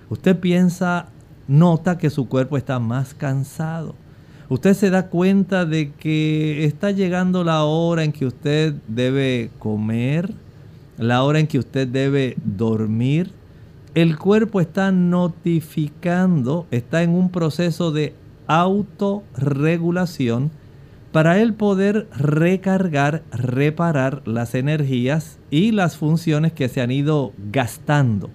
Usted 0.09 0.39
piensa, 0.39 1.09
nota 1.49 1.99
que 1.99 2.11
su 2.11 2.29
cuerpo 2.29 2.57
está 2.57 2.79
más 2.79 3.15
cansado. 3.15 3.95
Usted 4.49 4.75
se 4.75 4.91
da 4.91 5.09
cuenta 5.09 5.65
de 5.65 5.93
que 5.93 6.65
está 6.65 6.93
llegando 6.93 7.43
la 7.43 7.65
hora 7.65 8.05
en 8.05 8.13
que 8.13 8.27
usted 8.27 8.75
debe 8.87 9.51
comer, 9.59 10.33
la 10.99 11.25
hora 11.25 11.41
en 11.41 11.49
que 11.49 11.59
usted 11.59 11.89
debe 11.89 12.37
dormir, 12.45 13.33
el 13.97 14.17
cuerpo 14.19 14.61
está 14.61 14.93
notificando, 14.93 16.67
está 16.71 17.03
en 17.03 17.15
un 17.15 17.31
proceso 17.31 17.91
de 17.93 18.13
autorregulación 18.47 20.51
para 21.13 21.41
él 21.41 21.55
poder 21.55 22.07
recargar, 22.15 23.23
reparar 23.33 24.21
las 24.27 24.55
energías 24.55 25.39
y 25.51 25.73
las 25.73 25.97
funciones 25.97 26.53
que 26.53 26.69
se 26.69 26.83
han 26.83 26.91
ido 26.91 27.33
gastando. 27.51 28.29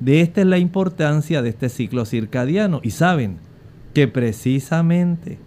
De 0.00 0.22
esta 0.22 0.40
es 0.40 0.46
la 0.46 0.56
importancia 0.56 1.42
de 1.42 1.50
este 1.50 1.68
ciclo 1.68 2.06
circadiano. 2.06 2.80
Y 2.82 2.92
saben 2.92 3.36
que 3.92 4.08
precisamente 4.08 5.38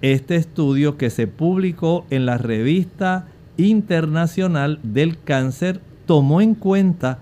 este 0.00 0.36
estudio 0.36 0.96
que 0.96 1.10
se 1.10 1.26
publicó 1.26 2.06
en 2.10 2.24
la 2.24 2.38
revista 2.38 3.26
internacional 3.56 4.78
del 4.84 5.20
cáncer 5.20 5.80
tomó 6.06 6.40
en 6.40 6.54
cuenta 6.54 7.18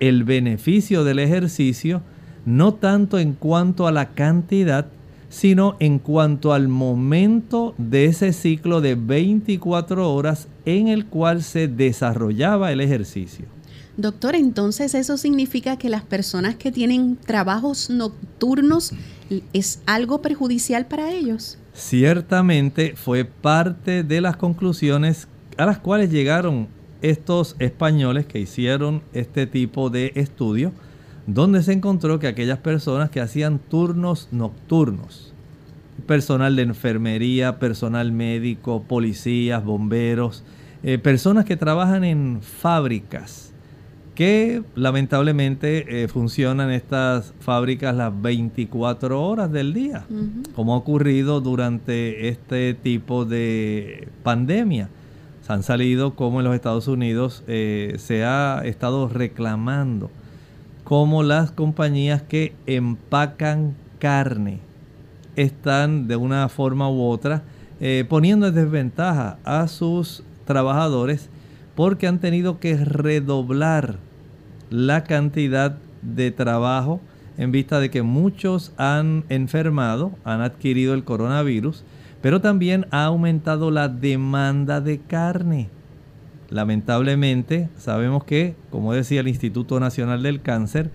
el 0.00 0.24
beneficio 0.24 1.04
del 1.04 1.18
ejercicio, 1.18 2.02
no 2.44 2.74
tanto 2.74 3.18
en 3.18 3.32
cuanto 3.32 3.86
a 3.86 3.92
la 3.92 4.10
cantidad, 4.14 4.86
sino 5.28 5.76
en 5.80 5.98
cuanto 5.98 6.52
al 6.52 6.68
momento 6.68 7.74
de 7.76 8.06
ese 8.06 8.32
ciclo 8.32 8.80
de 8.80 8.94
24 8.94 10.12
horas 10.12 10.48
en 10.64 10.88
el 10.88 11.06
cual 11.06 11.42
se 11.42 11.66
desarrollaba 11.66 12.70
el 12.70 12.80
ejercicio. 12.80 13.46
Doctor, 13.96 14.34
entonces 14.34 14.94
eso 14.94 15.16
significa 15.16 15.76
que 15.76 15.88
las 15.88 16.02
personas 16.02 16.56
que 16.56 16.72
tienen 16.72 17.16
trabajos 17.16 17.90
nocturnos 17.90 18.92
es 19.52 19.80
algo 19.86 20.20
perjudicial 20.20 20.86
para 20.86 21.12
ellos. 21.12 21.58
Ciertamente 21.72 22.94
fue 22.96 23.24
parte 23.24 24.02
de 24.02 24.20
las 24.20 24.36
conclusiones 24.36 25.28
a 25.56 25.66
las 25.66 25.78
cuales 25.78 26.10
llegaron 26.10 26.68
estos 27.04 27.54
españoles 27.58 28.24
que 28.24 28.40
hicieron 28.40 29.02
este 29.12 29.46
tipo 29.46 29.90
de 29.90 30.12
estudio, 30.14 30.72
donde 31.26 31.62
se 31.62 31.74
encontró 31.74 32.18
que 32.18 32.28
aquellas 32.28 32.58
personas 32.58 33.10
que 33.10 33.20
hacían 33.20 33.58
turnos 33.58 34.28
nocturnos, 34.32 35.34
personal 36.06 36.56
de 36.56 36.62
enfermería, 36.62 37.58
personal 37.58 38.10
médico, 38.10 38.84
policías, 38.84 39.62
bomberos, 39.62 40.44
eh, 40.82 40.96
personas 40.96 41.44
que 41.44 41.58
trabajan 41.58 42.04
en 42.04 42.40
fábricas, 42.40 43.52
que 44.14 44.62
lamentablemente 44.74 46.04
eh, 46.04 46.08
funcionan 46.08 46.70
estas 46.70 47.34
fábricas 47.40 47.94
las 47.94 48.22
24 48.22 49.20
horas 49.20 49.52
del 49.52 49.74
día, 49.74 50.06
como 50.54 50.72
ha 50.72 50.78
ocurrido 50.78 51.42
durante 51.42 52.28
este 52.28 52.72
tipo 52.72 53.26
de 53.26 54.08
pandemia 54.22 54.88
han 55.48 55.62
salido 55.62 56.14
como 56.14 56.40
en 56.40 56.46
los 56.46 56.54
Estados 56.54 56.88
Unidos 56.88 57.42
eh, 57.46 57.96
se 57.98 58.24
ha 58.24 58.62
estado 58.64 59.08
reclamando 59.08 60.10
como 60.84 61.22
las 61.22 61.50
compañías 61.50 62.22
que 62.22 62.54
empacan 62.66 63.74
carne 63.98 64.60
están 65.36 66.08
de 66.08 66.16
una 66.16 66.48
forma 66.48 66.88
u 66.90 67.02
otra 67.02 67.42
eh, 67.80 68.04
poniendo 68.08 68.46
en 68.46 68.54
desventaja 68.54 69.38
a 69.44 69.68
sus 69.68 70.22
trabajadores 70.46 71.28
porque 71.74 72.06
han 72.06 72.20
tenido 72.20 72.60
que 72.60 72.76
redoblar 72.76 73.98
la 74.70 75.04
cantidad 75.04 75.76
de 76.02 76.30
trabajo 76.30 77.00
en 77.36 77.50
vista 77.50 77.80
de 77.80 77.90
que 77.90 78.02
muchos 78.02 78.72
han 78.76 79.24
enfermado, 79.28 80.12
han 80.24 80.40
adquirido 80.40 80.94
el 80.94 81.04
coronavirus 81.04 81.84
pero 82.24 82.40
también 82.40 82.86
ha 82.90 83.04
aumentado 83.04 83.70
la 83.70 83.90
demanda 83.90 84.80
de 84.80 84.98
carne. 84.98 85.68
Lamentablemente, 86.48 87.68
sabemos 87.76 88.24
que, 88.24 88.56
como 88.70 88.94
decía 88.94 89.20
el 89.20 89.28
Instituto 89.28 89.78
Nacional 89.78 90.22
del 90.22 90.40
Cáncer, 90.40 90.90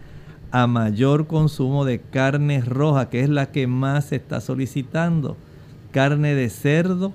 a 0.50 0.66
mayor 0.66 1.28
consumo 1.28 1.86
de 1.86 2.00
carne 2.02 2.62
roja, 2.62 3.10
que 3.10 3.22
es 3.22 3.30
la 3.30 3.52
que 3.52 3.68
más 3.68 4.06
se 4.06 4.16
está 4.16 4.42
solicitando, 4.42 5.38
carne 5.92 6.34
de 6.34 6.50
cerdo, 6.50 7.14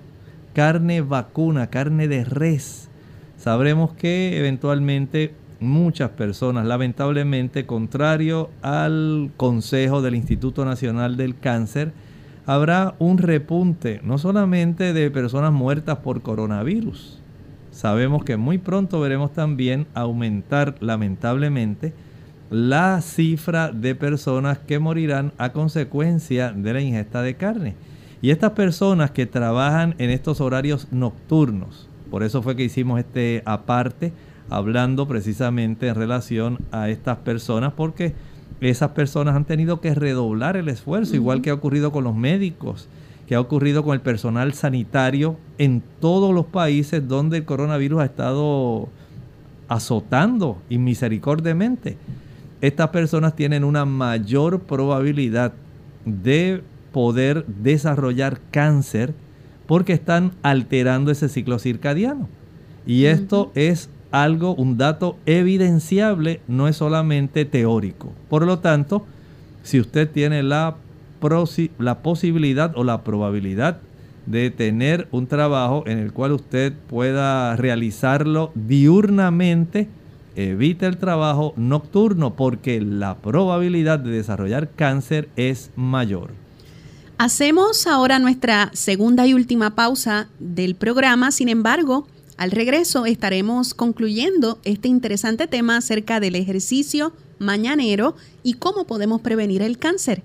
carne 0.53 1.01
vacuna, 1.01 1.67
carne 1.67 2.07
de 2.07 2.23
res, 2.23 2.89
sabremos 3.37 3.95
que 3.95 4.39
eventualmente 4.39 5.35
muchas 5.59 6.11
personas, 6.11 6.67
lamentablemente, 6.67 7.67
contrario 7.67 8.49
al 8.63 9.33
consejo 9.37 10.03
del 10.03 10.15
Instituto 10.15 10.65
Nacional 10.65 11.17
del 11.17 11.37
Cáncer, 11.37 11.93
habrá 12.47 12.95
un 12.99 13.19
repunte 13.19 14.01
no 14.03 14.19
solamente 14.19 14.93
de 14.93 15.11
personas 15.11 15.53
muertas 15.53 15.99
por 15.99 16.23
coronavirus. 16.23 17.21
Sabemos 17.71 18.25
que 18.25 18.37
muy 18.37 18.59
pronto 18.59 19.01
veremos 19.01 19.33
también 19.33 19.87
aumentar 19.95 20.77
lamentablemente 20.81 21.93
la 22.51 23.01
cifra 23.01 23.73
de 23.73 23.95
personas 23.95 24.59
que 24.59 24.79
morirán 24.79 25.33
a 25.39 25.53
consecuencia 25.53 26.53
de 26.53 26.73
la 26.73 26.81
ingesta 26.81 27.23
de 27.23 27.35
carne. 27.35 27.75
Y 28.23 28.31
estas 28.31 28.53
personas 28.53 29.11
que 29.11 29.27
trabajan 29.27 29.95
en 29.99 30.11
estos 30.11 30.41
horarios 30.41 30.89
nocturnos, 30.93 31.89
por 32.11 32.23
eso 32.23 32.43
fue 32.43 32.55
que 32.55 32.65
hicimos 32.65 33.01
este 33.01 33.43
aparte 33.45 34.13
hablando 34.49 35.09
precisamente 35.09 35.89
en 35.89 35.95
relación 35.95 36.59
a 36.71 36.89
estas 36.91 37.19
personas, 37.19 37.73
porque 37.73 38.15
esas 38.67 38.91
personas 38.91 39.35
han 39.35 39.45
tenido 39.45 39.81
que 39.81 39.95
redoblar 39.95 40.57
el 40.57 40.69
esfuerzo, 40.69 41.17
igual 41.17 41.43
que 41.43 41.51
ha 41.51 41.55
ocurrido 41.55 41.93
con 41.93 42.05
los 42.05 42.15
médicos, 42.15 42.89
que 43.27 43.35
ha 43.35 43.41
ocurrido 43.41 43.85
con 43.85 43.95
el 43.95 44.01
personal 44.01 44.53
sanitario 44.55 45.37
en 45.59 45.83
todos 46.01 46.35
los 46.35 46.47
países 46.47 47.07
donde 47.07 47.39
el 47.39 47.45
coronavirus 47.45 48.01
ha 48.03 48.05
estado 48.05 48.89
azotando 49.69 50.59
inmisericordiamente. 50.69 51.97
Estas 52.61 52.91
personas 52.91 53.35
tienen 53.37 53.65
una 53.65 53.85
mayor 53.85 54.61
probabilidad 54.61 55.53
de 56.05 56.63
poder 56.93 57.45
desarrollar 57.47 58.41
cáncer 58.51 59.15
porque 59.67 59.95
están 59.95 60.33
alterando 60.43 61.11
ese 61.11 61.29
ciclo 61.29 61.59
circadiano. 61.59 62.29
Y 62.87 63.07
esto 63.07 63.51
es 63.55 63.89
algo, 64.15 64.55
un 64.55 64.79
dato 64.79 65.17
evidenciable, 65.27 66.41
no 66.47 66.69
es 66.69 66.77
solamente 66.77 67.45
teórico. 67.45 68.13
Por 68.29 68.47
lo 68.47 68.61
tanto, 68.61 69.05
si 69.65 69.81
usted 69.81 70.09
tiene 70.09 70.45
la, 70.45 70.77
posibilidad 72.03 72.77
o 72.77 72.85
la 72.85 73.03
probabilidad 73.03 73.79
de 74.27 74.51
tener 74.51 75.09
un 75.11 75.27
trabajo 75.27 75.83
en 75.87 75.99
el 75.99 76.13
cual 76.13 76.31
usted 76.31 76.73
pueda 76.89 77.57
realizarlo 77.57 78.53
diurnamente, 78.55 79.89
evite 80.37 80.87
el 80.87 80.97
trabajo 80.99 81.53
nocturno 81.57 82.35
porque 82.35 82.81
la 82.81 83.17
probabilidad 83.17 83.99
de 83.99 84.11
desarrollar 84.11 84.71
cáncer 84.71 85.29
es 85.35 85.73
mayor. 85.75 86.31
Hacemos 87.19 87.87
ahora 87.89 88.19
nuestra 88.21 88.71
segunda 88.75 89.27
y 89.27 89.35
última 89.35 89.75
pausa 89.75 90.29
del 90.39 90.75
programa, 90.77 91.33
sin 91.33 91.49
embargo, 91.49 92.07
al 92.37 92.51
regreso 92.51 93.07
estaremos 93.07 93.75
concluyendo 93.75 94.59
este 94.65 94.89
interesante 94.89 95.47
tema 95.47 95.77
acerca 95.77 96.21
del 96.21 96.35
ejercicio 96.35 97.13
mañanero 97.39 98.17
y 98.43 98.55
cómo 98.55 98.87
podemos 98.87 99.21
prevenir 99.21 99.63
el 99.63 99.79
cáncer. 99.79 100.23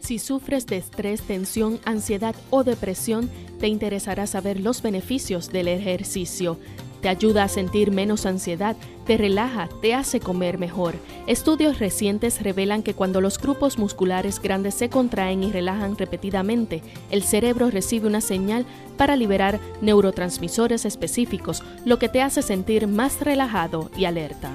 Si 0.00 0.18
sufres 0.18 0.66
de 0.66 0.76
estrés, 0.76 1.22
tensión, 1.22 1.78
ansiedad 1.84 2.34
o 2.50 2.64
depresión, 2.64 3.30
te 3.60 3.68
interesará 3.68 4.26
saber 4.26 4.58
los 4.58 4.82
beneficios 4.82 5.50
del 5.50 5.68
ejercicio. 5.68 6.58
Te 7.00 7.08
ayuda 7.08 7.44
a 7.44 7.48
sentir 7.48 7.90
menos 7.90 8.26
ansiedad, 8.26 8.76
te 9.06 9.16
relaja, 9.16 9.68
te 9.80 9.94
hace 9.94 10.20
comer 10.20 10.58
mejor. 10.58 10.94
Estudios 11.26 11.78
recientes 11.78 12.42
revelan 12.42 12.82
que 12.82 12.94
cuando 12.94 13.20
los 13.20 13.38
grupos 13.38 13.78
musculares 13.78 14.40
grandes 14.40 14.74
se 14.74 14.90
contraen 14.90 15.42
y 15.42 15.50
relajan 15.50 15.96
repetidamente, 15.96 16.82
el 17.10 17.22
cerebro 17.22 17.70
recibe 17.70 18.06
una 18.06 18.20
señal 18.20 18.66
para 18.98 19.16
liberar 19.16 19.60
neurotransmisores 19.80 20.84
específicos, 20.84 21.62
lo 21.86 21.98
que 21.98 22.10
te 22.10 22.20
hace 22.20 22.42
sentir 22.42 22.86
más 22.86 23.20
relajado 23.20 23.90
y 23.96 24.04
alerta. 24.04 24.50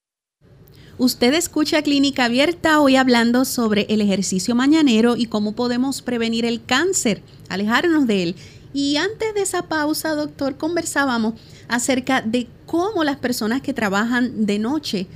Usted 1.03 1.33
escucha 1.33 1.81
Clínica 1.81 2.25
Abierta 2.25 2.79
hoy 2.79 2.95
hablando 2.95 3.43
sobre 3.43 3.87
el 3.89 4.01
ejercicio 4.01 4.53
mañanero 4.53 5.15
y 5.17 5.25
cómo 5.25 5.53
podemos 5.53 6.03
prevenir 6.03 6.45
el 6.45 6.63
cáncer, 6.63 7.23
alejarnos 7.49 8.05
de 8.05 8.21
él. 8.21 8.35
Y 8.71 8.97
antes 8.97 9.33
de 9.33 9.41
esa 9.41 9.63
pausa, 9.63 10.13
doctor, 10.13 10.57
conversábamos 10.57 11.33
acerca 11.67 12.21
de 12.21 12.45
cómo 12.67 13.03
las 13.03 13.17
personas 13.17 13.63
que 13.63 13.73
trabajan 13.73 14.45
de 14.45 14.59
noche 14.59 15.07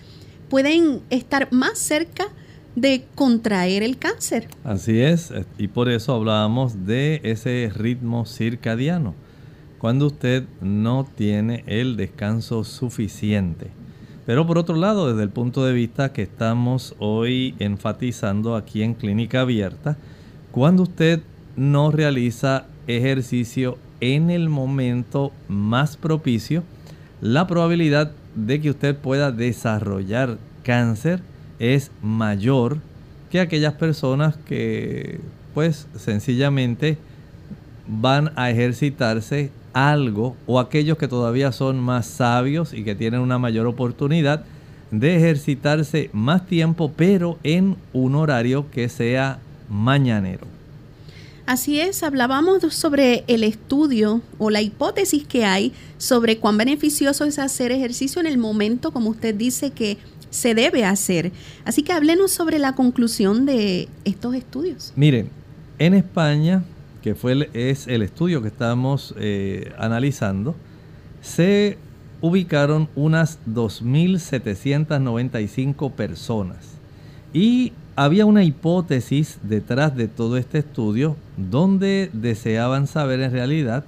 pueden 0.49 1.01
estar 1.11 1.49
más 1.51 1.77
cerca 1.77 2.29
de 2.75 3.05
contraer 3.13 3.83
el 3.83 3.99
cáncer. 3.99 4.47
Así 4.63 4.99
es, 4.99 5.31
y 5.59 5.67
por 5.67 5.87
eso 5.87 6.15
hablábamos 6.15 6.87
de 6.87 7.21
ese 7.23 7.71
ritmo 7.71 8.25
circadiano. 8.25 9.13
Cuando 9.77 10.07
usted 10.07 10.45
no 10.61 11.07
tiene 11.15 11.63
el 11.67 11.95
descanso 11.95 12.63
suficiente. 12.63 13.69
Pero 14.25 14.47
por 14.47 14.57
otro 14.57 14.75
lado, 14.75 15.09
desde 15.09 15.23
el 15.23 15.29
punto 15.29 15.65
de 15.65 15.73
vista 15.73 16.11
que 16.11 16.23
estamos 16.23 16.95
hoy 16.99 17.55
enfatizando 17.59 18.55
aquí 18.55 18.81
en 18.81 18.95
Clínica 18.95 19.41
Abierta, 19.41 19.97
cuando 20.51 20.83
usted 20.83 21.21
no 21.55 21.91
realiza 21.91 22.65
ejercicio 22.87 23.77
en 24.01 24.29
el 24.29 24.49
momento 24.49 25.31
más 25.47 25.95
propicio, 25.95 26.63
la 27.21 27.47
probabilidad 27.47 28.11
de 28.35 28.61
que 28.61 28.71
usted 28.71 28.95
pueda 28.95 29.31
desarrollar 29.31 30.37
cáncer 30.63 31.21
es 31.59 31.91
mayor 32.01 32.77
que 33.29 33.39
aquellas 33.39 33.73
personas 33.73 34.35
que 34.37 35.19
pues 35.53 35.87
sencillamente 35.95 36.97
van 37.87 38.31
a 38.35 38.49
ejercitarse 38.49 39.51
algo 39.75 40.37
o 40.47 40.59
aquellos 40.59 40.97
que 40.97 41.09
todavía 41.09 41.51
son 41.51 41.79
más 41.79 42.07
sabios 42.07 42.73
y 42.73 42.83
que 42.83 42.95
tienen 42.95 43.19
una 43.19 43.37
mayor 43.37 43.67
oportunidad 43.67 44.45
de 44.89 45.17
ejercitarse 45.17 46.09
más 46.13 46.47
tiempo 46.47 46.93
pero 46.95 47.37
en 47.43 47.75
un 47.91 48.15
horario 48.15 48.71
que 48.71 48.87
sea 48.87 49.39
mañanero. 49.69 50.47
Así 51.45 51.79
es, 51.79 52.01
hablábamos 52.03 52.63
sobre 52.73 53.25
el 53.27 53.43
estudio 53.43 54.21
o 54.39 54.49
la 54.49 54.61
hipótesis 54.61 55.27
que 55.27 55.45
hay 55.45 55.73
sobre 55.97 56.37
cuán 56.37 56.57
beneficioso 56.57 57.25
es 57.25 57.37
hacer 57.37 57.71
ejercicio 57.71 58.21
en 58.21 58.27
el 58.27 58.37
momento, 58.37 58.91
como 58.91 59.09
usted 59.09 59.35
dice, 59.35 59.71
que 59.71 59.97
se 60.31 60.55
debe 60.55 60.85
hacer. 60.85 61.33
Así 61.65 61.83
que 61.83 61.93
háblenos 61.93 62.31
sobre 62.31 62.59
la 62.59 62.73
conclusión 62.73 63.45
de 63.45 63.89
estos 64.05 64.33
estudios. 64.35 64.93
Miren, 64.95 65.29
en 65.77 65.93
España, 65.93 66.63
que 67.05 67.13
fue 67.13 67.33
el, 67.33 67.49
es 67.53 67.87
el 67.87 68.01
estudio 68.01 68.41
que 68.41 68.47
estamos 68.47 69.13
eh, 69.19 69.71
analizando, 69.77 70.55
se 71.21 71.77
ubicaron 72.19 72.89
unas 72.95 73.37
2.795 73.47 75.91
personas. 75.91 76.57
Y 77.31 77.73
había 77.95 78.25
una 78.25 78.43
hipótesis 78.43 79.37
detrás 79.43 79.95
de 79.95 80.07
todo 80.07 80.37
este 80.37 80.57
estudio 80.57 81.15
donde 81.37 82.09
deseaban 82.11 82.87
saber 82.87 83.19
en 83.19 83.33
realidad 83.33 83.83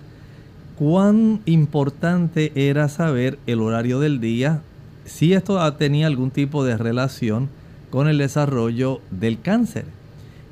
cuán 0.77 1.41
importante 1.47 2.51
era 2.53 2.87
saber 2.87 3.39
el 3.47 3.61
horario 3.61 3.99
del 3.99 4.19
día, 4.19 4.61
si 5.05 5.33
esto 5.33 5.73
tenía 5.73 6.05
algún 6.05 6.29
tipo 6.29 6.63
de 6.63 6.77
relación 6.77 7.49
con 7.89 8.07
el 8.07 8.19
desarrollo 8.19 9.01
del 9.09 9.41
cáncer. 9.41 9.96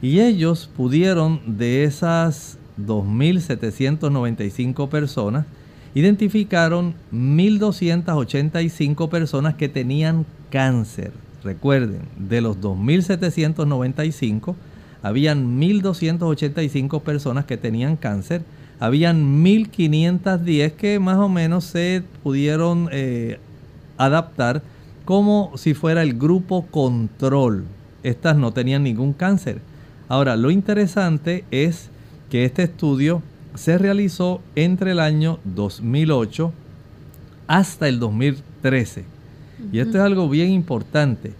Y 0.01 0.19
ellos 0.19 0.69
pudieron 0.75 1.57
de 1.57 1.83
esas 1.83 2.57
2.795 2.79 4.89
personas, 4.89 5.45
identificaron 5.93 6.95
1.285 7.13 9.09
personas 9.09 9.53
que 9.55 9.69
tenían 9.69 10.25
cáncer 10.49 11.11
Recuerden, 11.45 12.01
de 12.17 12.41
los 12.41 12.59
2.795, 12.59 14.55
habían 15.03 15.61
1.285 15.61 17.01
personas 17.01 17.45
que 17.45 17.55
tenían 17.55 17.97
cáncer, 17.97 18.41
habían 18.79 19.45
1.510 19.45 20.71
que 20.71 20.97
más 20.97 21.17
o 21.17 21.29
menos 21.29 21.65
se 21.65 22.01
pudieron 22.23 22.89
eh, 22.91 23.37
adaptar 23.97 24.63
como 25.05 25.51
si 25.55 25.75
fuera 25.75 26.01
el 26.01 26.17
grupo 26.17 26.65
control. 26.65 27.65
Estas 28.01 28.37
no 28.37 28.51
tenían 28.51 28.81
ningún 28.81 29.13
cáncer. 29.13 29.61
Ahora, 30.07 30.35
lo 30.35 30.51
interesante 30.51 31.45
es 31.51 31.89
que 32.29 32.45
este 32.45 32.63
estudio 32.63 33.23
se 33.55 33.77
realizó 33.77 34.41
entre 34.55 34.91
el 34.91 34.99
año 34.99 35.39
2008 35.45 36.53
hasta 37.47 37.87
el 37.87 37.99
2013. 37.99 39.05
Y 39.71 39.79
esto 39.79 39.97
es 39.97 40.03
algo 40.03 40.29
bien 40.29 40.51
importante. 40.51 41.33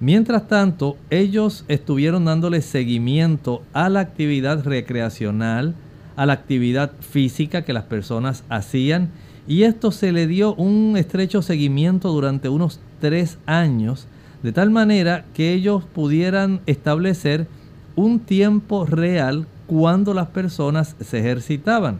Mientras 0.00 0.48
tanto, 0.48 0.96
ellos 1.10 1.64
estuvieron 1.68 2.24
dándole 2.24 2.60
seguimiento 2.60 3.62
a 3.72 3.88
la 3.88 4.00
actividad 4.00 4.64
recreacional, 4.64 5.74
a 6.16 6.26
la 6.26 6.32
actividad 6.32 6.92
física 7.00 7.62
que 7.62 7.72
las 7.72 7.84
personas 7.84 8.42
hacían, 8.48 9.10
y 9.46 9.62
esto 9.62 9.90
se 9.90 10.12
le 10.12 10.26
dio 10.26 10.54
un 10.54 10.96
estrecho 10.96 11.40
seguimiento 11.40 12.12
durante 12.12 12.48
unos 12.48 12.80
tres 13.00 13.38
años, 13.46 14.06
de 14.42 14.52
tal 14.52 14.70
manera 14.70 15.24
que 15.34 15.52
ellos 15.52 15.84
pudieran 15.84 16.60
establecer 16.66 17.46
un 17.96 18.20
tiempo 18.20 18.86
real 18.86 19.46
cuando 19.66 20.14
las 20.14 20.28
personas 20.28 20.94
se 21.00 21.18
ejercitaban. 21.18 21.98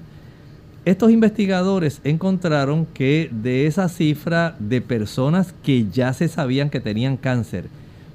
Estos 0.84 1.12
investigadores 1.12 2.00
encontraron 2.02 2.86
que 2.86 3.30
de 3.30 3.66
esa 3.66 3.88
cifra 3.88 4.56
de 4.58 4.80
personas 4.80 5.54
que 5.62 5.88
ya 5.88 6.12
se 6.12 6.26
sabían 6.26 6.70
que 6.70 6.80
tenían 6.80 7.16
cáncer, 7.16 7.68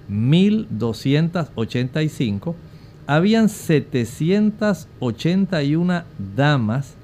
1285, 0.09 2.57
habían 3.05 3.47
781 3.47 6.03
damas 6.36 6.95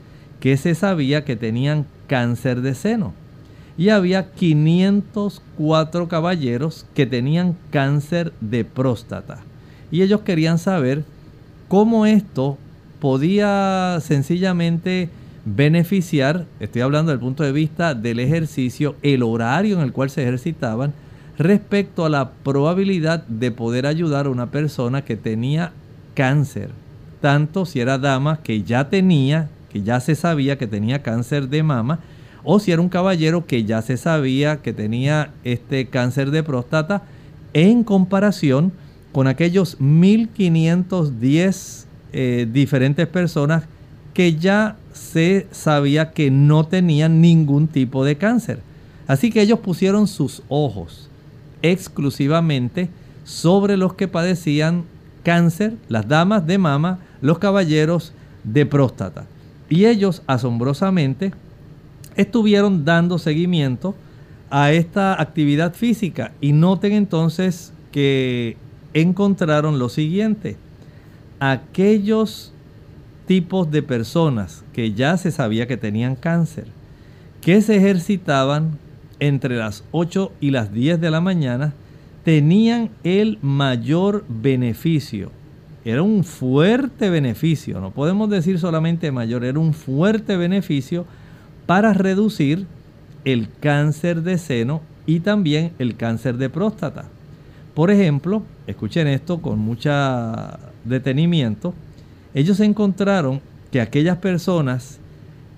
que 0.42 0.58
se 0.58 0.76
sabía 0.76 1.24
que 1.24 1.38
tenían 1.38 1.86
cáncer 2.08 2.60
de 2.62 2.76
seno. 2.76 3.14
Y 3.78 3.88
había 3.90 4.32
504 4.32 6.10
caballeros 6.10 6.86
que 6.94 7.06
tenían 7.06 7.56
cáncer 7.72 8.34
de 8.42 8.66
próstata. 8.66 9.46
Y 9.94 10.02
ellos 10.02 10.22
querían 10.22 10.58
saber 10.58 11.04
cómo 11.68 12.08
esto 12.08 12.58
podía 13.00 14.00
sencillamente 14.02 15.10
beneficiar, 15.46 16.48
estoy 16.60 16.82
hablando 16.82 17.12
desde 17.12 17.20
el 17.22 17.28
punto 17.28 17.44
de 17.44 17.52
vista 17.52 17.94
del 17.94 18.20
ejercicio, 18.20 18.96
el 19.04 19.22
horario 19.22 19.76
en 19.78 19.84
el 19.84 19.94
cual 19.94 20.10
se 20.10 20.24
ejercitaban, 20.24 20.94
respecto 21.38 22.06
a 22.06 22.10
la 22.10 22.32
probabilidad 22.32 23.24
de 23.28 23.52
poder 23.52 23.86
ayudar 23.86 24.26
a 24.26 24.32
una 24.32 24.50
persona 24.50 25.06
que 25.06 25.16
tenía 25.16 25.74
cáncer, 26.16 26.72
tanto 27.22 27.68
si 27.68 27.80
era 27.80 28.00
dama 28.00 28.40
que 28.42 28.64
ya 28.64 28.90
tenía, 28.90 29.50
que 29.72 29.84
ya 29.84 30.00
se 30.00 30.16
sabía 30.16 30.58
que 30.58 30.66
tenía 30.66 31.04
cáncer 31.04 31.50
de 31.50 31.62
mama, 31.62 32.00
o 32.44 32.58
si 32.58 32.72
era 32.72 32.82
un 32.82 32.90
caballero 32.90 33.46
que 33.46 33.64
ya 33.64 33.84
se 33.84 33.98
sabía 33.98 34.58
que 34.64 34.74
tenía 34.74 35.30
este 35.44 35.86
cáncer 35.86 36.32
de 36.32 36.42
próstata, 36.42 37.04
en 37.54 37.84
comparación 37.84 38.72
con 39.14 39.28
aquellos 39.28 39.80
1510 39.80 41.88
eh, 42.12 42.48
diferentes 42.52 43.08
personas 43.08 43.64
que 44.14 44.36
ya 44.36 44.76
se 44.92 45.48
sabía 45.52 46.12
que 46.12 46.30
no 46.30 46.66
tenían 46.66 47.22
ningún 47.22 47.68
tipo 47.68 48.04
de 48.04 48.18
cáncer. 48.18 48.60
Así 49.08 49.32
que 49.32 49.42
ellos 49.42 49.60
pusieron 49.60 50.08
sus 50.08 50.44
ojos 50.50 51.10
exclusivamente 51.62 52.90
sobre 53.24 53.78
los 53.78 53.94
que 53.94 54.08
padecían 54.08 54.84
cáncer, 55.24 55.76
las 55.88 56.08
damas 56.08 56.46
de 56.46 56.58
mama, 56.58 57.00
los 57.22 57.40
caballeros 57.40 58.14
de 58.44 58.66
próstata. 58.66 59.26
Y 59.70 59.86
ellos 59.86 60.22
asombrosamente 60.28 61.34
estuvieron 62.16 62.86
dando 62.86 63.18
seguimiento 63.18 63.96
a 64.50 64.72
esta 64.72 65.20
actividad 65.20 65.74
física 65.74 66.34
y 66.42 66.52
noten 66.52 66.94
entonces 66.94 67.74
que 67.92 68.58
encontraron 68.94 69.80
lo 69.80 69.90
siguiente. 69.90 70.58
Aquellos 71.40 72.54
tipos 73.26 73.72
de 73.72 73.84
personas 73.84 74.64
que 74.74 74.94
ya 74.94 75.18
se 75.18 75.32
sabía 75.32 75.68
que 75.68 75.78
tenían 75.78 76.16
cáncer, 76.16 76.68
que 77.42 77.62
se 77.62 77.78
ejercitaban 77.78 78.78
entre 79.20 79.58
las 79.58 79.84
8 79.92 80.32
y 80.42 80.52
las 80.52 80.74
10 80.74 81.00
de 81.00 81.12
la 81.12 81.22
mañana, 81.22 81.74
tenían 82.24 82.90
el 83.04 83.38
mayor 83.42 84.26
beneficio. 84.28 85.32
Era 85.86 86.02
un 86.02 86.24
fuerte 86.24 87.10
beneficio, 87.10 87.82
no 87.82 87.92
podemos 87.92 88.30
decir 88.30 88.58
solamente 88.58 89.12
mayor, 89.12 89.44
era 89.44 89.60
un 89.60 89.74
fuerte 89.74 90.38
beneficio 90.38 91.06
para 91.66 91.94
reducir 91.94 92.66
el 93.26 93.50
cáncer 93.60 94.22
de 94.22 94.38
seno 94.38 94.82
y 95.06 95.20
también 95.20 95.74
el 95.80 95.96
cáncer 95.96 96.38
de 96.38 96.50
próstata. 96.50 97.06
Por 97.74 97.92
ejemplo, 97.92 98.44
escuchen 98.68 99.08
esto 99.08 99.42
con 99.42 99.58
mucho 99.60 99.92
detenimiento, 100.84 101.74
ellos 102.34 102.60
encontraron 102.60 103.40
que 103.72 103.80
aquellas 103.82 104.18
personas 104.18 105.00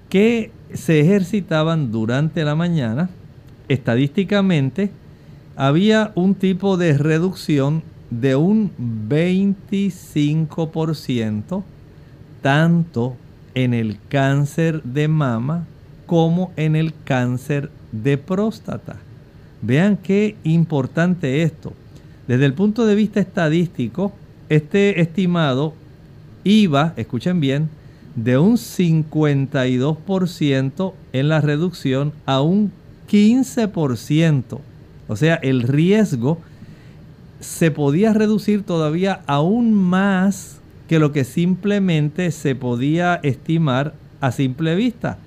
que 0.10 0.52
se 0.74 1.00
ejercitaban 1.00 1.92
durante 1.92 2.44
la 2.44 2.56
mañana, 2.56 3.10
estadísticamente, 3.68 4.92
había 5.56 6.12
un 6.16 6.34
tipo 6.36 6.78
de 6.78 6.98
reducción 6.98 7.84
de 8.10 8.36
un 8.36 8.72
25% 9.10 11.64
tanto 12.42 13.16
en 13.54 13.74
el 13.74 14.00
cáncer 14.10 14.84
de 14.84 15.08
mama 15.08 15.66
como 16.06 16.52
en 16.56 16.76
el 16.76 16.94
cáncer 17.04 17.72
de 17.92 18.18
próstata. 18.18 18.98
Vean 19.62 19.98
qué 19.98 20.36
importante 20.44 21.42
esto. 21.42 21.74
Desde 22.28 22.46
el 22.46 22.54
punto 22.54 22.86
de 22.86 22.94
vista 22.96 23.20
estadístico, 23.20 24.14
este 24.50 25.02
estimado 25.02 25.74
iba, 26.44 26.94
escuchen 26.98 27.40
bien, 27.40 27.70
de 28.16 28.38
un 28.38 28.58
52% 28.58 30.94
en 31.14 31.30
la 31.30 31.42
reducción 31.42 32.14
a 32.26 32.42
un 32.42 32.72
15%. 33.10 34.60
O 35.08 35.16
sea, 35.16 35.36
el 35.36 35.64
riesgo 35.64 36.40
se 37.40 37.72
podía 37.72 38.14
reducir 38.14 38.64
todavía 38.64 39.22
aún 39.28 39.74
más 39.74 40.60
que 40.88 41.00
lo 41.00 41.12
que 41.12 41.24
simplemente 41.24 42.32
se 42.32 42.56
podía 42.56 43.16
estimar 43.16 43.94
a 44.22 44.32
simple 44.32 44.76
vista. 44.76 45.18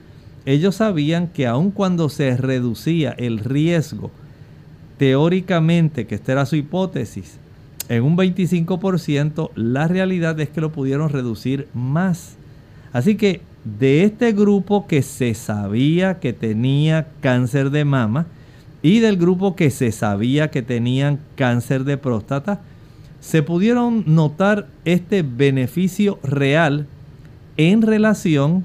Ellos 0.46 0.76
sabían 0.76 1.28
que 1.28 1.46
aun 1.46 1.70
cuando 1.70 2.08
se 2.08 2.36
reducía 2.36 3.12
el 3.12 3.38
riesgo, 3.38 4.10
teóricamente, 4.98 6.06
que 6.06 6.16
esta 6.16 6.32
era 6.32 6.46
su 6.46 6.56
hipótesis, 6.56 7.38
en 7.88 8.02
un 8.02 8.16
25%, 8.16 9.50
la 9.54 9.88
realidad 9.88 10.38
es 10.40 10.50
que 10.50 10.60
lo 10.60 10.72
pudieron 10.72 11.08
reducir 11.08 11.68
más. 11.72 12.36
Así 12.92 13.16
que 13.16 13.40
de 13.64 14.04
este 14.04 14.32
grupo 14.32 14.86
que 14.86 15.02
se 15.02 15.34
sabía 15.34 16.20
que 16.20 16.32
tenía 16.32 17.08
cáncer 17.20 17.70
de 17.70 17.84
mama 17.84 18.26
y 18.82 19.00
del 19.00 19.16
grupo 19.16 19.56
que 19.56 19.70
se 19.70 19.90
sabía 19.92 20.50
que 20.50 20.62
tenían 20.62 21.18
cáncer 21.34 21.84
de 21.84 21.96
próstata, 21.96 22.60
se 23.20 23.42
pudieron 23.42 24.04
notar 24.06 24.68
este 24.84 25.22
beneficio 25.22 26.18
real 26.22 26.86
en 27.56 27.82
relación, 27.82 28.64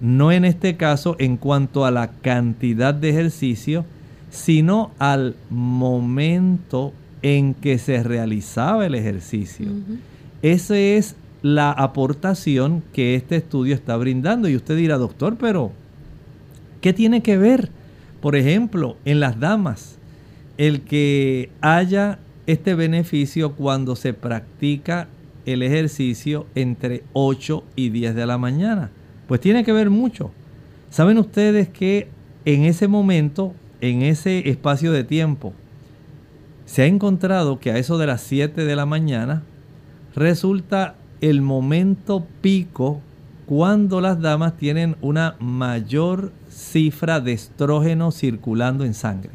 no 0.00 0.32
en 0.32 0.44
este 0.44 0.76
caso 0.76 1.16
en 1.18 1.36
cuanto 1.36 1.86
a 1.86 1.90
la 1.90 2.08
cantidad 2.08 2.92
de 2.92 3.10
ejercicio, 3.10 3.84
sino 4.34 4.90
al 4.98 5.36
momento 5.48 6.92
en 7.22 7.54
que 7.54 7.78
se 7.78 8.02
realizaba 8.02 8.84
el 8.84 8.96
ejercicio. 8.96 9.68
Esa 10.42 10.76
es 10.76 11.14
la 11.40 11.70
aportación 11.70 12.82
que 12.92 13.14
este 13.14 13.36
estudio 13.36 13.76
está 13.76 13.96
brindando. 13.96 14.48
Y 14.48 14.56
usted 14.56 14.76
dirá, 14.76 14.98
doctor, 14.98 15.36
pero 15.38 15.70
¿qué 16.80 16.92
tiene 16.92 17.22
que 17.22 17.38
ver? 17.38 17.70
Por 18.20 18.34
ejemplo, 18.34 18.96
en 19.04 19.20
las 19.20 19.38
damas, 19.38 19.98
el 20.58 20.80
que 20.80 21.50
haya 21.60 22.18
este 22.48 22.74
beneficio 22.74 23.52
cuando 23.52 23.94
se 23.94 24.14
practica 24.14 25.06
el 25.46 25.62
ejercicio 25.62 26.46
entre 26.56 27.04
8 27.12 27.62
y 27.76 27.90
10 27.90 28.16
de 28.16 28.26
la 28.26 28.36
mañana. 28.36 28.90
Pues 29.28 29.40
tiene 29.40 29.62
que 29.62 29.72
ver 29.72 29.90
mucho. 29.90 30.32
Saben 30.90 31.18
ustedes 31.18 31.68
que 31.68 32.08
en 32.44 32.64
ese 32.64 32.88
momento, 32.88 33.54
en 33.90 34.02
ese 34.02 34.48
espacio 34.48 34.92
de 34.92 35.04
tiempo, 35.04 35.52
se 36.64 36.82
ha 36.82 36.86
encontrado 36.86 37.60
que 37.60 37.70
a 37.70 37.78
eso 37.78 37.98
de 37.98 38.06
las 38.06 38.22
7 38.22 38.64
de 38.64 38.76
la 38.76 38.86
mañana 38.86 39.42
resulta 40.14 40.94
el 41.20 41.42
momento 41.42 42.26
pico 42.40 43.02
cuando 43.44 44.00
las 44.00 44.20
damas 44.22 44.56
tienen 44.56 44.96
una 45.02 45.36
mayor 45.38 46.32
cifra 46.48 47.20
de 47.20 47.32
estrógeno 47.32 48.10
circulando 48.10 48.84
en 48.84 48.94
sangre. 48.94 49.32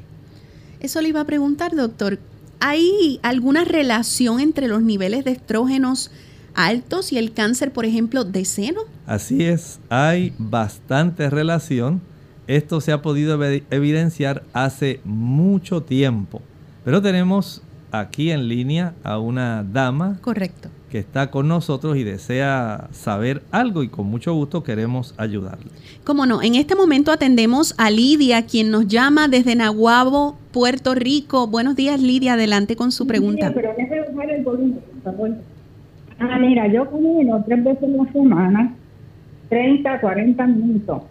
Eso 0.80 1.00
le 1.02 1.10
iba 1.10 1.22
a 1.22 1.26
preguntar, 1.26 1.76
doctor. 1.76 2.18
¿Hay 2.60 3.20
alguna 3.22 3.66
relación 3.66 4.40
entre 4.40 4.68
los 4.68 4.82
niveles 4.82 5.26
de 5.26 5.32
estrógenos 5.32 6.12
altos 6.56 7.14
y 7.14 7.20
el 7.20 7.34
cáncer, 7.34 7.72
por 7.72 7.86
ejemplo, 7.86 8.24
de 8.24 8.46
seno? 8.46 8.82
Así 9.06 9.44
es, 9.44 9.80
hay 9.90 10.34
bastante 10.40 11.30
relación. 11.30 12.02
Esto 12.50 12.82
se 12.82 12.92
ha 12.92 13.04
podido 13.04 13.40
evidenciar 13.70 14.42
hace 14.54 15.02
mucho 15.06 15.84
tiempo. 15.84 16.42
Pero 16.84 17.00
tenemos 17.00 17.62
aquí 17.92 18.32
en 18.32 18.48
línea 18.48 18.96
a 19.04 19.20
una 19.20 19.64
dama. 19.64 20.18
Correcto. 20.22 20.70
Que 20.90 20.98
está 20.98 21.30
con 21.30 21.48
nosotros 21.48 21.96
y 21.98 22.04
desea 22.04 22.88
saber 22.92 23.44
algo 23.52 23.84
y 23.84 23.90
con 23.90 24.08
mucho 24.08 24.34
gusto 24.34 24.64
queremos 24.64 25.14
ayudarle. 25.18 25.68
Cómo 26.04 26.26
no, 26.26 26.42
en 26.42 26.56
este 26.56 26.74
momento 26.74 27.12
atendemos 27.12 27.76
a 27.78 27.92
Lidia, 27.92 28.48
quien 28.48 28.72
nos 28.72 28.88
llama 28.88 29.28
desde 29.28 29.56
Nahuabo, 29.56 30.36
Puerto 30.52 30.96
Rico. 30.96 31.46
Buenos 31.46 31.76
días, 31.76 32.02
Lidia, 32.02 32.34
adelante 32.34 32.76
con 32.76 32.92
su 32.92 33.06
pregunta. 33.06 33.52
pero 33.54 33.76
el 33.78 34.44
volumen, 34.44 34.80
Ah, 36.20 36.38
mira, 36.40 36.68
yo 36.68 36.90
camino 36.90 37.44
tres 37.46 37.64
veces 37.64 37.84
en 37.84 37.98
la 37.98 38.12
semana, 38.12 38.76
30, 39.50 40.02
40 40.02 40.48
minutos, 40.48 41.04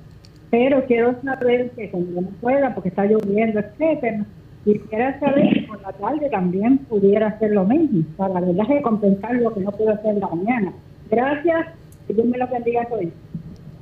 pero 0.50 0.84
quiero 0.86 1.20
saber 1.22 1.70
que 1.72 1.90
cuando 1.90 2.20
no 2.20 2.28
pueda, 2.40 2.74
porque 2.74 2.88
está 2.88 3.04
lloviendo, 3.04 3.60
etcétera, 3.60 4.24
Quisiera 4.64 5.18
saber 5.18 5.48
si 5.54 5.60
por 5.60 5.80
la 5.80 5.92
tarde 5.92 6.28
también 6.30 6.78
pudiera 6.78 7.28
hacer 7.28 7.52
lo 7.52 7.64
mismo, 7.64 8.04
para 8.16 8.34
la 8.34 8.40
verdad 8.40 8.66
es 8.70 8.82
compensar 8.82 9.34
lo 9.36 9.54
que 9.54 9.60
no 9.60 9.72
puedo 9.72 9.90
hacer 9.90 10.16
la 10.16 10.28
mañana. 10.28 10.72
Gracias 11.10 11.68
y 12.08 12.12
Dios 12.12 12.26
me 12.26 12.36
lo 12.36 12.46
bendiga 12.48 12.86
hoy. 12.90 13.10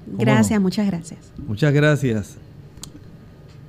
Gracias, 0.06 0.60
muchas 0.60 0.86
gracias. 0.86 1.32
Muchas 1.44 1.72
gracias. 1.72 2.38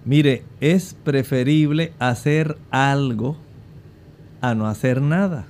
Mire, 0.05 0.43
es 0.61 0.93
preferible 1.03 1.91
hacer 1.97 2.55
algo 2.69 3.35
a 4.41 4.53
no 4.53 4.67
hacer 4.67 5.01
nada. 5.01 5.47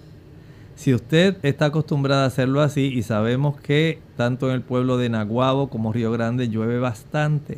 Si 0.77 0.93
usted 0.93 1.37
está 1.41 1.65
acostumbrada 1.65 2.23
a 2.23 2.27
hacerlo 2.27 2.61
así 2.61 2.83
y 2.93 3.01
sabemos 3.01 3.59
que 3.59 3.99
tanto 4.15 4.47
en 4.47 4.53
el 4.53 4.61
pueblo 4.61 4.97
de 4.97 5.09
Naguabo 5.09 5.71
como 5.71 5.91
Río 5.91 6.11
Grande 6.11 6.49
llueve 6.49 6.77
bastante, 6.77 7.57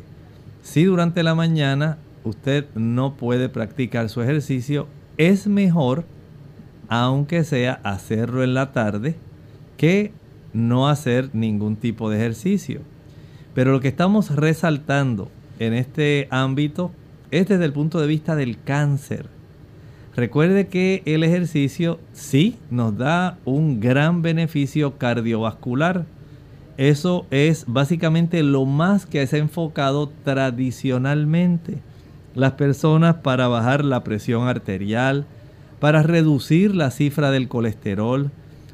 si 0.61 0.85
durante 0.85 1.21
la 1.21 1.35
mañana 1.35 1.97
usted 2.23 2.67
no 2.75 3.17
puede 3.17 3.49
practicar 3.49 4.07
su 4.07 4.21
ejercicio, 4.21 4.87
es 5.17 5.47
mejor, 5.47 6.05
aunque 6.87 7.43
sea 7.43 7.81
hacerlo 7.83 8.41
en 8.41 8.53
la 8.53 8.71
tarde, 8.71 9.17
que 9.75 10.13
no 10.53 10.87
hacer 10.87 11.29
ningún 11.33 11.75
tipo 11.75 12.09
de 12.09 12.19
ejercicio. 12.19 12.79
Pero 13.53 13.73
lo 13.73 13.81
que 13.81 13.89
estamos 13.89 14.33
resaltando 14.33 15.29
en 15.59 15.73
este 15.73 16.29
ámbito 16.31 16.91
es 17.31 17.49
desde 17.49 17.65
el 17.65 17.73
punto 17.73 17.99
de 17.99 18.07
vista 18.07 18.37
del 18.37 18.63
cáncer 18.63 19.38
Recuerde 20.19 20.67
que 20.67 21.01
el 21.05 21.23
ejercicio 21.23 21.97
sí 22.11 22.57
nos 22.69 22.97
da 22.97 23.37
un 23.45 23.79
gran 23.79 24.21
beneficio 24.21 24.97
cardiovascular. 24.97 26.03
Eso 26.75 27.25
es 27.31 27.63
básicamente 27.69 28.43
lo 28.43 28.65
más 28.65 29.05
que 29.05 29.25
se 29.27 29.37
ha 29.37 29.39
enfocado 29.39 30.11
tradicionalmente. 30.25 31.77
Las 32.35 32.51
personas 32.51 33.15
para 33.15 33.47
bajar 33.47 33.85
la 33.85 34.03
presión 34.03 34.49
arterial, 34.49 35.25
para 35.79 36.03
reducir 36.03 36.75
la 36.75 36.91
cifra 36.91 37.31
del 37.31 37.47
colesterol, 37.47 38.29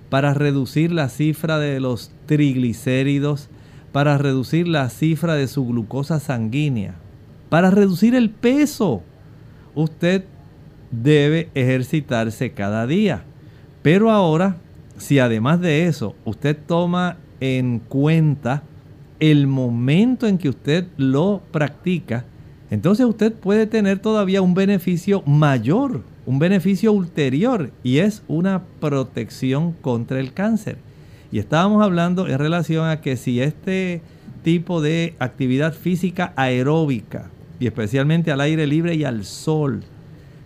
para 0.09 0.33
reducir 0.33 0.91
la 0.91 1.09
cifra 1.09 1.59
de 1.59 1.79
los 1.79 2.11
triglicéridos, 2.25 3.49
para 3.91 4.17
reducir 4.17 4.67
la 4.67 4.89
cifra 4.89 5.35
de 5.35 5.47
su 5.47 5.63
glucosa 5.67 6.19
sanguínea, 6.19 6.95
para 7.49 7.69
reducir 7.69 8.15
el 8.15 8.31
peso. 8.31 9.03
Usted 9.75 10.25
debe 11.01 11.49
ejercitarse 11.53 12.51
cada 12.51 12.87
día. 12.87 13.23
Pero 13.81 14.11
ahora, 14.11 14.57
si 14.97 15.19
además 15.19 15.61
de 15.61 15.85
eso 15.87 16.15
usted 16.25 16.57
toma 16.65 17.17
en 17.39 17.79
cuenta 17.79 18.63
el 19.19 19.47
momento 19.47 20.27
en 20.27 20.37
que 20.37 20.49
usted 20.49 20.85
lo 20.97 21.41
practica, 21.51 22.25
entonces 22.71 23.05
usted 23.05 23.33
puede 23.33 23.67
tener 23.67 23.99
todavía 23.99 24.41
un 24.41 24.53
beneficio 24.53 25.21
mayor, 25.23 26.01
un 26.25 26.39
beneficio 26.39 26.91
ulterior, 26.91 27.71
y 27.83 27.99
es 27.99 28.23
una 28.27 28.63
protección 28.79 29.73
contra 29.73 30.19
el 30.19 30.33
cáncer. 30.33 30.77
Y 31.31 31.39
estábamos 31.39 31.83
hablando 31.83 32.27
en 32.27 32.39
relación 32.39 32.87
a 32.87 33.01
que 33.01 33.17
si 33.17 33.41
este 33.41 34.01
tipo 34.43 34.81
de 34.81 35.15
actividad 35.19 35.73
física 35.73 36.33
aeróbica, 36.35 37.29
y 37.59 37.67
especialmente 37.67 38.31
al 38.31 38.41
aire 38.41 38.67
libre 38.67 38.95
y 38.95 39.03
al 39.03 39.25
sol, 39.25 39.83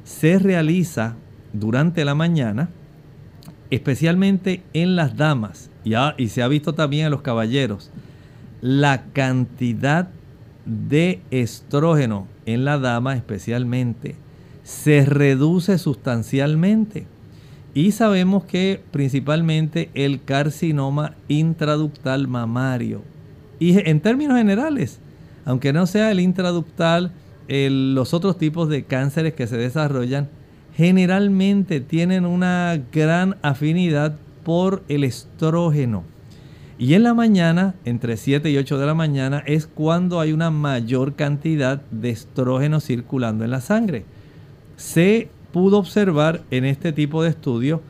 se 0.10 0.39
realiza 0.39 1.14
durante 1.53 2.03
la 2.03 2.16
mañana, 2.16 2.70
especialmente 3.70 4.64
en 4.74 4.95
las 4.95 5.16
damas, 5.16 5.70
y, 5.84 6.28
se 6.30 6.41
ha 6.41 6.47
visto 6.47 6.74
también 6.74 7.05
en 7.05 7.12
los 7.12 7.22
caballeros, 7.22 7.91
la 8.60 9.03
cantidad 9.14 10.10
de 10.66 11.22
estrógeno 11.30 12.28
en 12.47 12.66
la 12.66 12.80
dama 12.80 13.16
especialmente 13.16 14.16
se 14.64 15.05
reduce 15.05 15.78
sustancialmente. 15.78 17.05
Y 17.76 17.91
sabemos 17.91 18.45
que 18.45 18.82
principalmente 18.91 19.91
el 19.93 20.24
carcinoma 20.24 21.14
intraductal 21.28 22.28
mamario. 22.28 23.03
Y 23.60 23.88
en 23.88 24.01
términos 24.01 24.38
generales, 24.38 24.99
aunque 25.45 25.72
no 25.72 25.86
sea 25.86 26.10
el 26.10 26.20
intraductal, 26.20 27.12
los 27.50 28.14
otros 28.14 28.38
tipos 28.38 28.70
de 28.70 28.84
cánceres 28.84 29.34
que 29.34 29.47
se 29.47 29.58
desarrollan 29.58 30.30
generalmente 30.76 31.82
tienen 31.82 32.26
una 32.26 32.80
gran 32.93 33.38
afinidad 33.41 34.16
por 34.43 34.84
el 34.88 35.04
estrógeno. 35.04 36.04
Y 36.78 36.93
en 36.93 37.04
la 37.04 37.14
mañana, 37.14 37.76
entre 37.86 38.18
7 38.18 38.50
y 38.52 38.58
8 38.58 38.78
de 38.78 38.86
la 38.86 38.93
mañana, 38.93 39.43
es 39.45 39.68
cuando 39.68 40.20
hay 40.20 40.32
una 40.32 40.52
mayor 40.52 41.16
cantidad 41.16 41.82
de 41.91 42.12
estrógeno 42.12 42.80
circulando 42.80 43.43
en 43.43 43.52
la 43.52 43.62
sangre. 43.62 44.06
Se 44.78 45.30
pudo 45.52 45.80
observar 45.80 46.41
en 46.52 46.66
este 46.66 46.93
tipo 46.93 47.24
de 47.24 47.32
estudio 47.32 47.82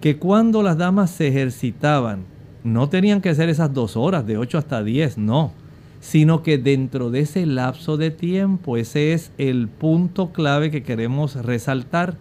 que 0.00 0.18
cuando 0.18 0.62
las 0.62 0.76
damas 0.76 1.10
se 1.10 1.28
ejercitaban, 1.28 2.24
no 2.64 2.88
tenían 2.88 3.22
que 3.22 3.34
ser 3.34 3.48
esas 3.48 3.72
dos 3.72 3.96
horas, 3.96 4.26
de 4.26 4.36
8 4.36 4.58
hasta 4.58 4.82
10, 4.82 5.18
no 5.18 5.63
sino 6.04 6.42
que 6.42 6.58
dentro 6.58 7.10
de 7.10 7.20
ese 7.20 7.46
lapso 7.46 7.96
de 7.96 8.10
tiempo, 8.10 8.76
ese 8.76 9.14
es 9.14 9.32
el 9.38 9.68
punto 9.68 10.32
clave 10.32 10.70
que 10.70 10.82
queremos 10.82 11.34
resaltar, 11.34 12.18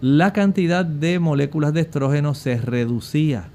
la 0.00 0.32
cantidad 0.32 0.86
de 0.86 1.18
moléculas 1.18 1.74
de 1.74 1.82
estrógeno 1.82 2.34
se 2.34 2.56
reducía. 2.56 3.50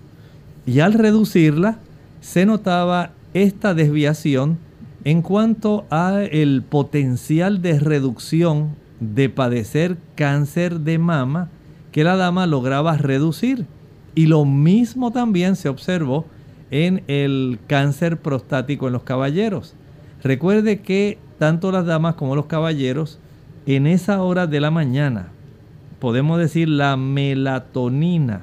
Y 0.68 0.82
al 0.82 0.94
reducirla, 0.94 1.80
se 2.22 2.46
notaba 2.46 3.14
esta 3.34 3.74
desviación 3.74 4.60
en 5.04 5.24
cuanto 5.24 5.86
a 5.90 6.22
el 6.22 6.62
potencial 6.62 7.60
de 7.64 7.80
reducción 7.80 8.76
de 9.00 9.28
padecer 9.30 9.98
cáncer 10.14 10.82
de 10.82 11.00
mama 11.00 11.50
que 11.92 12.04
la 12.04 12.16
dama 12.16 12.46
lograba 12.46 12.96
reducir. 12.96 13.66
Y 14.14 14.28
lo 14.28 14.46
mismo 14.46 15.12
también 15.12 15.56
se 15.56 15.68
observó 15.68 16.28
en 16.72 17.04
el 17.08 17.60
cáncer 17.68 18.18
prostático 18.18 18.88
en 18.88 18.94
los 18.94 19.04
caballeros. 19.04 19.76
Recuerde 20.24 20.82
que 20.82 21.18
tanto 21.40 21.72
las 21.72 21.86
damas 21.86 22.16
como 22.16 22.36
los 22.36 22.48
caballeros 22.48 23.20
en 23.66 23.88
esa 23.88 24.22
hora 24.22 24.48
de 24.48 24.60
la 24.60 24.72
mañana, 24.72 25.28
podemos 26.00 26.40
decir 26.40 26.70
la 26.70 26.98
melatonina, 26.98 28.42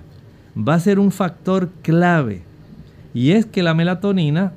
va 0.56 0.74
a 0.74 0.80
ser 0.80 0.98
un 0.98 1.10
factor 1.10 1.70
clave. 1.82 2.42
Y 3.12 3.32
es 3.32 3.46
que 3.46 3.62
la 3.62 3.74
melatonina 3.74 4.52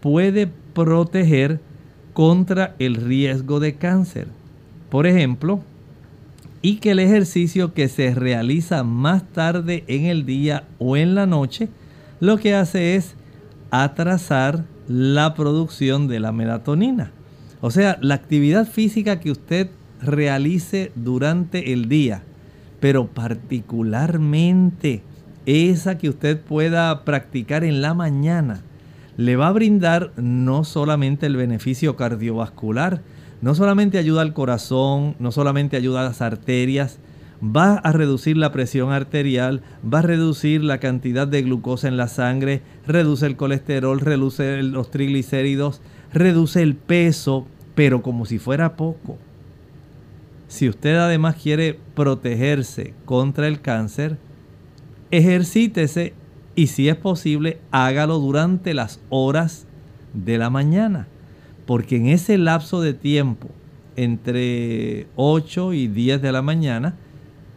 puede 0.00 0.48
proteger 0.74 1.60
contra 2.12 2.74
el 2.78 2.96
riesgo 2.96 3.60
de 3.60 3.74
cáncer. 3.74 4.28
Por 4.90 5.06
ejemplo, 5.06 5.60
y 6.62 6.76
que 6.76 6.90
el 6.90 6.98
ejercicio 6.98 7.72
que 7.72 7.88
se 7.88 8.14
realiza 8.14 8.82
más 8.82 9.24
tarde 9.32 9.84
en 9.86 10.06
el 10.06 10.26
día 10.26 10.64
o 10.78 10.96
en 10.96 11.14
la 11.14 11.26
noche 11.26 11.68
lo 12.20 12.38
que 12.38 12.54
hace 12.54 12.94
es 12.96 13.16
atrasar 13.70 14.64
la 14.86 15.34
producción 15.34 16.06
de 16.08 16.20
la 16.20 16.32
melatonina. 16.32 17.12
O 17.60 17.70
sea, 17.70 17.98
la 18.00 18.14
actividad 18.14 18.66
física 18.66 19.20
que 19.20 19.30
usted 19.30 19.70
realice 20.00 20.92
durante 20.94 21.72
el 21.72 21.88
día, 21.88 22.22
pero 22.80 23.08
particularmente 23.08 25.02
esa 25.46 25.98
que 25.98 26.08
usted 26.08 26.40
pueda 26.40 27.04
practicar 27.04 27.64
en 27.64 27.82
la 27.82 27.94
mañana, 27.94 28.62
le 29.16 29.36
va 29.36 29.48
a 29.48 29.52
brindar 29.52 30.12
no 30.16 30.64
solamente 30.64 31.26
el 31.26 31.36
beneficio 31.36 31.96
cardiovascular, 31.96 33.02
no 33.42 33.54
solamente 33.54 33.98
ayuda 33.98 34.22
al 34.22 34.32
corazón, 34.32 35.16
no 35.18 35.32
solamente 35.32 35.76
ayuda 35.76 36.00
a 36.00 36.04
las 36.04 36.22
arterias, 36.22 36.98
va 37.42 37.74
a 37.74 37.92
reducir 37.92 38.36
la 38.36 38.52
presión 38.52 38.92
arterial, 38.92 39.62
va 39.82 40.00
a 40.00 40.02
reducir 40.02 40.62
la 40.62 40.78
cantidad 40.78 41.26
de 41.26 41.42
glucosa 41.42 41.88
en 41.88 41.96
la 41.96 42.08
sangre, 42.08 42.62
reduce 42.86 43.26
el 43.26 43.36
colesterol, 43.36 44.00
reduce 44.00 44.62
los 44.62 44.90
triglicéridos, 44.90 45.80
reduce 46.12 46.62
el 46.62 46.74
peso, 46.74 47.46
pero 47.74 48.02
como 48.02 48.26
si 48.26 48.38
fuera 48.38 48.76
poco. 48.76 49.16
Si 50.48 50.68
usted 50.68 50.96
además 50.96 51.36
quiere 51.36 51.78
protegerse 51.94 52.92
contra 53.04 53.48
el 53.48 53.60
cáncer, 53.60 54.18
ejercítese 55.10 56.12
y 56.54 56.66
si 56.66 56.88
es 56.88 56.96
posible, 56.96 57.58
hágalo 57.70 58.18
durante 58.18 58.74
las 58.74 59.00
horas 59.08 59.66
de 60.12 60.36
la 60.38 60.50
mañana, 60.50 61.06
porque 61.66 61.96
en 61.96 62.08
ese 62.08 62.36
lapso 62.36 62.80
de 62.80 62.94
tiempo, 62.94 63.48
entre 63.96 65.06
8 65.16 65.72
y 65.72 65.86
10 65.86 66.20
de 66.20 66.32
la 66.32 66.42
mañana, 66.42 66.96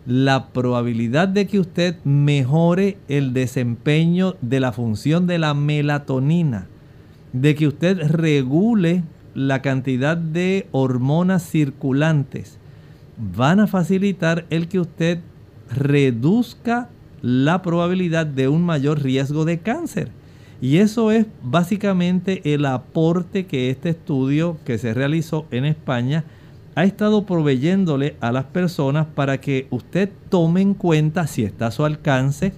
la 0.05 0.47
probabilidad 0.47 1.27
de 1.27 1.47
que 1.47 1.59
usted 1.59 1.95
mejore 2.03 2.97
el 3.07 3.33
desempeño 3.33 4.35
de 4.41 4.59
la 4.59 4.71
función 4.71 5.27
de 5.27 5.37
la 5.39 5.53
melatonina, 5.53 6.67
de 7.31 7.55
que 7.55 7.67
usted 7.67 8.11
regule 8.11 9.03
la 9.33 9.61
cantidad 9.61 10.17
de 10.17 10.67
hormonas 10.71 11.43
circulantes, 11.49 12.57
van 13.17 13.59
a 13.59 13.67
facilitar 13.67 14.45
el 14.49 14.67
que 14.67 14.79
usted 14.79 15.19
reduzca 15.69 16.89
la 17.21 17.61
probabilidad 17.61 18.25
de 18.25 18.47
un 18.49 18.63
mayor 18.63 19.01
riesgo 19.01 19.45
de 19.45 19.59
cáncer. 19.59 20.09
Y 20.61 20.77
eso 20.77 21.11
es 21.11 21.25
básicamente 21.41 22.53
el 22.53 22.65
aporte 22.65 23.45
que 23.45 23.69
este 23.69 23.89
estudio 23.89 24.57
que 24.65 24.77
se 24.77 24.93
realizó 24.93 25.45
en 25.51 25.65
España 25.65 26.25
ha 26.75 26.83
estado 26.83 27.25
proveyéndole 27.25 28.15
a 28.19 28.31
las 28.31 28.45
personas 28.45 29.05
para 29.07 29.39
que 29.39 29.67
usted 29.69 30.09
tome 30.29 30.61
en 30.61 30.73
cuenta 30.73 31.27
si 31.27 31.43
está 31.43 31.67
a 31.67 31.71
su 31.71 31.85
alcance, 31.85 32.53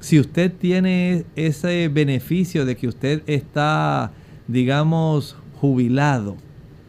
si 0.00 0.20
usted 0.20 0.52
tiene 0.52 1.24
ese 1.34 1.88
beneficio 1.88 2.66
de 2.66 2.76
que 2.76 2.88
usted 2.88 3.22
está, 3.26 4.12
digamos, 4.48 5.36
jubilado, 5.60 6.36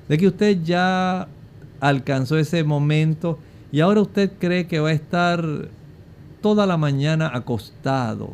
de 0.09 0.17
que 0.17 0.27
usted 0.27 0.63
ya 0.63 1.27
alcanzó 1.79 2.37
ese 2.37 2.63
momento 2.63 3.39
y 3.71 3.79
ahora 3.79 4.01
usted 4.01 4.31
cree 4.37 4.67
que 4.67 4.79
va 4.79 4.89
a 4.89 4.93
estar 4.93 5.69
toda 6.41 6.65
la 6.65 6.77
mañana 6.77 7.31
acostado, 7.33 8.33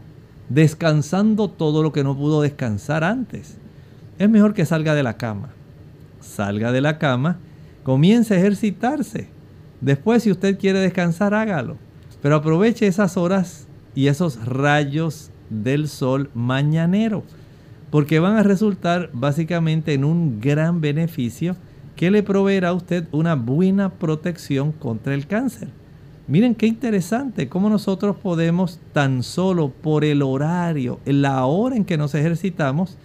descansando 0.49 1.47
todo 1.47 1.83
lo 1.83 1.91
que 1.91 2.03
no 2.03 2.17
pudo 2.17 2.41
descansar 2.41 3.03
antes. 3.03 3.57
Es 4.17 4.29
mejor 4.29 4.53
que 4.53 4.65
salga 4.65 4.95
de 4.95 5.03
la 5.03 5.17
cama. 5.17 5.49
Salga 6.19 6.71
de 6.71 6.81
la 6.81 6.97
cama, 6.97 7.39
comience 7.83 8.33
a 8.33 8.37
ejercitarse. 8.37 9.27
Después, 9.79 10.23
si 10.23 10.31
usted 10.31 10.57
quiere 10.59 10.79
descansar, 10.79 11.33
hágalo. 11.33 11.77
Pero 12.21 12.35
aproveche 12.35 12.87
esas 12.87 13.17
horas 13.17 13.67
y 13.95 14.07
esos 14.07 14.45
rayos 14.45 15.31
del 15.49 15.87
sol 15.87 16.29
mañanero, 16.33 17.23
porque 17.89 18.19
van 18.19 18.37
a 18.37 18.43
resultar 18.43 19.09
básicamente 19.13 19.93
en 19.93 20.05
un 20.05 20.39
gran 20.39 20.81
beneficio 20.81 21.55
que 21.95 22.09
le 22.09 22.23
proveerá 22.23 22.69
a 22.69 22.73
usted 22.73 23.07
una 23.11 23.35
buena 23.35 23.89
protección 23.89 24.71
contra 24.71 25.13
el 25.13 25.27
cáncer. 25.27 25.69
Miren 26.27 26.55
qué 26.55 26.67
interesante 26.67 27.49
cómo 27.49 27.69
nosotros 27.69 28.15
podemos 28.15 28.79
tan 28.93 29.23
solo 29.23 29.69
por 29.69 30.05
el 30.05 30.21
horario, 30.21 30.99
la 31.05 31.45
hora 31.45 31.75
en 31.75 31.83
que 31.83 31.97
nos 31.97 32.15
ejercitamos, 32.15 32.97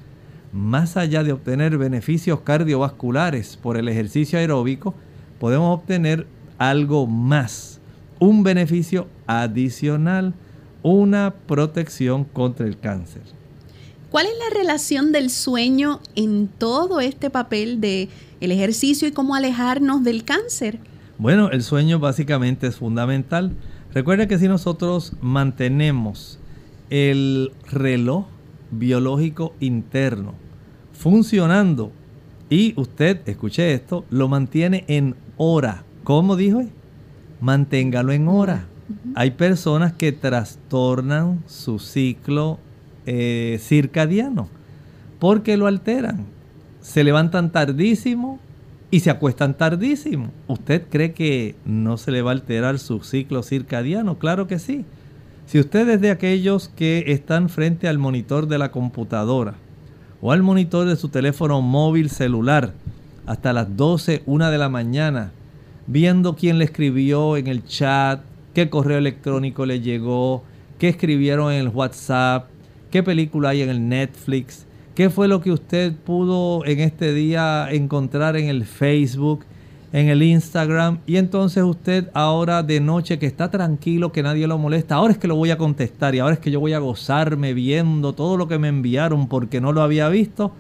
más 0.53 0.97
allá 0.97 1.23
de 1.23 1.33
obtener 1.33 1.79
beneficios 1.79 2.41
cardiovasculares 2.41 3.57
por 3.57 3.77
el 3.77 3.89
ejercicio 3.89 4.39
aeróbico, 4.39 4.95
podemos 5.39 5.79
obtener 5.79 6.27
algo 6.59 7.07
más, 7.07 7.81
un 8.19 8.43
beneficio 8.43 9.09
adicional, 9.27 10.35
una 10.83 11.35
protección 11.47 12.25
contra 12.25 12.67
el 12.67 12.79
cáncer. 12.79 13.23
¿Cuál 14.11 14.27
es 14.27 14.33
la 14.39 14.59
relación 14.59 15.13
del 15.13 15.31
sueño 15.31 16.01
en 16.15 16.49
todo 16.49 17.01
este 17.01 17.29
papel 17.29 17.81
de 17.81 18.09
el 18.41 18.53
ejercicio 18.53 19.09
y 19.09 19.13
cómo 19.13 19.35
alejarnos 19.35 20.05
del 20.05 20.25
cáncer? 20.25 20.79
Bueno, 21.19 21.51
el 21.51 21.63
sueño 21.63 21.99
básicamente 21.99 22.67
es 22.67 22.77
fundamental. 22.77 23.53
Recuerda 23.93 24.29
que 24.29 24.39
si 24.39 24.49
nosotros 24.49 25.13
mantenemos 25.21 26.39
el 26.91 27.53
reloj 27.71 28.27
biológico 28.71 29.55
interno 29.61 30.47
funcionando 30.97 31.93
y 32.49 32.75
usted, 32.77 33.21
escuche 33.27 33.73
esto, 33.75 34.05
lo 34.11 34.29
mantiene 34.29 34.85
en 34.89 35.14
hora. 35.37 35.85
¿Cómo 36.05 36.37
dijo? 36.37 36.62
Manténgalo 37.41 38.12
en 38.12 38.29
hora. 38.29 38.67
Hay 39.14 39.33
personas 39.33 39.93
que 39.93 40.12
trastornan 40.12 41.43
su 41.47 41.81
ciclo 41.81 42.59
eh, 43.05 43.59
circadiano 43.61 44.49
porque 45.19 45.57
lo 45.57 45.67
alteran. 45.67 46.25
Se 46.81 47.03
levantan 47.03 47.51
tardísimo 47.51 48.39
y 48.91 49.01
se 49.01 49.11
acuestan 49.11 49.57
tardísimo. 49.57 50.31
¿Usted 50.47 50.87
cree 50.89 51.12
que 51.12 51.57
no 51.64 51.97
se 51.97 52.12
le 52.12 52.23
va 52.23 52.31
a 52.31 52.35
alterar 52.35 52.79
su 52.79 53.03
ciclo 53.03 53.43
circadiano? 53.43 54.19
Claro 54.19 54.47
que 54.47 54.61
sí. 54.61 54.85
Si 55.47 55.61
usted 55.61 55.89
es 55.89 56.01
de 56.01 56.11
aquellos 56.11 56.69
que 56.69 57.05
están 57.07 57.49
frente 57.49 57.87
al 57.87 57.99
monitor 57.99 58.49
de 58.49 58.59
la 58.59 58.73
computadora 58.73 59.55
o 60.21 60.33
al 60.33 60.43
monitor 60.43 60.89
de 60.89 60.97
su 60.97 61.09
teléfono 61.09 61.63
móvil 61.63 62.11
celular 62.11 62.73
hasta 63.27 63.53
las 63.53 63.77
12, 63.77 64.25
1 64.27 64.51
de 64.51 64.59
la 64.59 64.69
mañana, 64.69 65.31
viendo 65.87 66.35
quién 66.35 66.59
le 66.59 66.65
escribió 66.65 67.37
en 67.37 67.47
el 67.47 67.65
chat, 67.65 68.23
qué 68.55 68.69
correo 68.69 68.99
electrónico 68.99 69.67
le 69.67 69.81
llegó, 69.81 70.43
qué 70.79 70.89
escribieron 70.89 71.53
en 71.53 71.61
el 71.61 71.69
WhatsApp, 71.69 72.49
qué 72.91 73.05
película 73.05 73.51
hay 73.51 73.63
en 73.63 73.69
el 73.69 73.89
Netflix, 73.89 74.67
qué 74.97 75.11
fue 75.11 75.29
lo 75.29 75.43
que 75.43 75.53
usted 75.53 75.93
pudo 75.93 76.65
en 76.65 76.81
este 76.81 77.15
día 77.15 77.69
encontrar 77.71 78.37
en 78.37 78.49
el 78.49 78.65
Facebook, 78.65 79.45
en 79.93 80.09
el 80.09 80.22
Instagram, 80.22 80.99
y 81.07 81.16
entonces 81.16 81.62
usted 81.62 82.11
ahora 82.12 82.62
de 82.62 82.80
noche 82.80 83.18
que 83.18 83.26
está 83.26 83.51
tranquilo, 83.51 84.12
que 84.12 84.22
nadie 84.22 84.47
lo 84.47 84.59
molesta, 84.59 84.97
ahora 84.97 85.12
es 85.12 85.18
que 85.18 85.28
lo 85.28 85.37
voy 85.37 85.51
a 85.51 85.59
contestar 85.59 86.14
y 86.14 86.18
ahora 86.18 86.34
es 86.34 86.41
que 86.41 86.51
yo 86.51 86.61
voy 86.61 86.72
a 86.72 86.78
gozarme 86.78 87.55
viendo 87.55 88.12
todo 88.12 88.37
lo 88.37 88.49
que 88.49 88.59
me 88.59 88.68
enviaron 88.68 89.28
porque 89.28 89.61
no 89.61 89.72
lo 89.72 89.82
había 89.82 90.09
visto, 90.09 90.53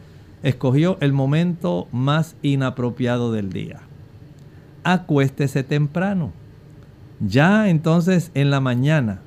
escogió 0.42 0.96
el 1.00 1.12
momento 1.12 1.88
más 1.92 2.36
inapropiado 2.42 3.32
del 3.32 3.52
día. 3.52 3.80
Acuéstese 4.84 5.64
temprano. 5.64 6.32
Ya 7.20 7.68
entonces 7.68 8.30
en 8.34 8.50
la 8.50 8.60
mañana, 8.60 9.20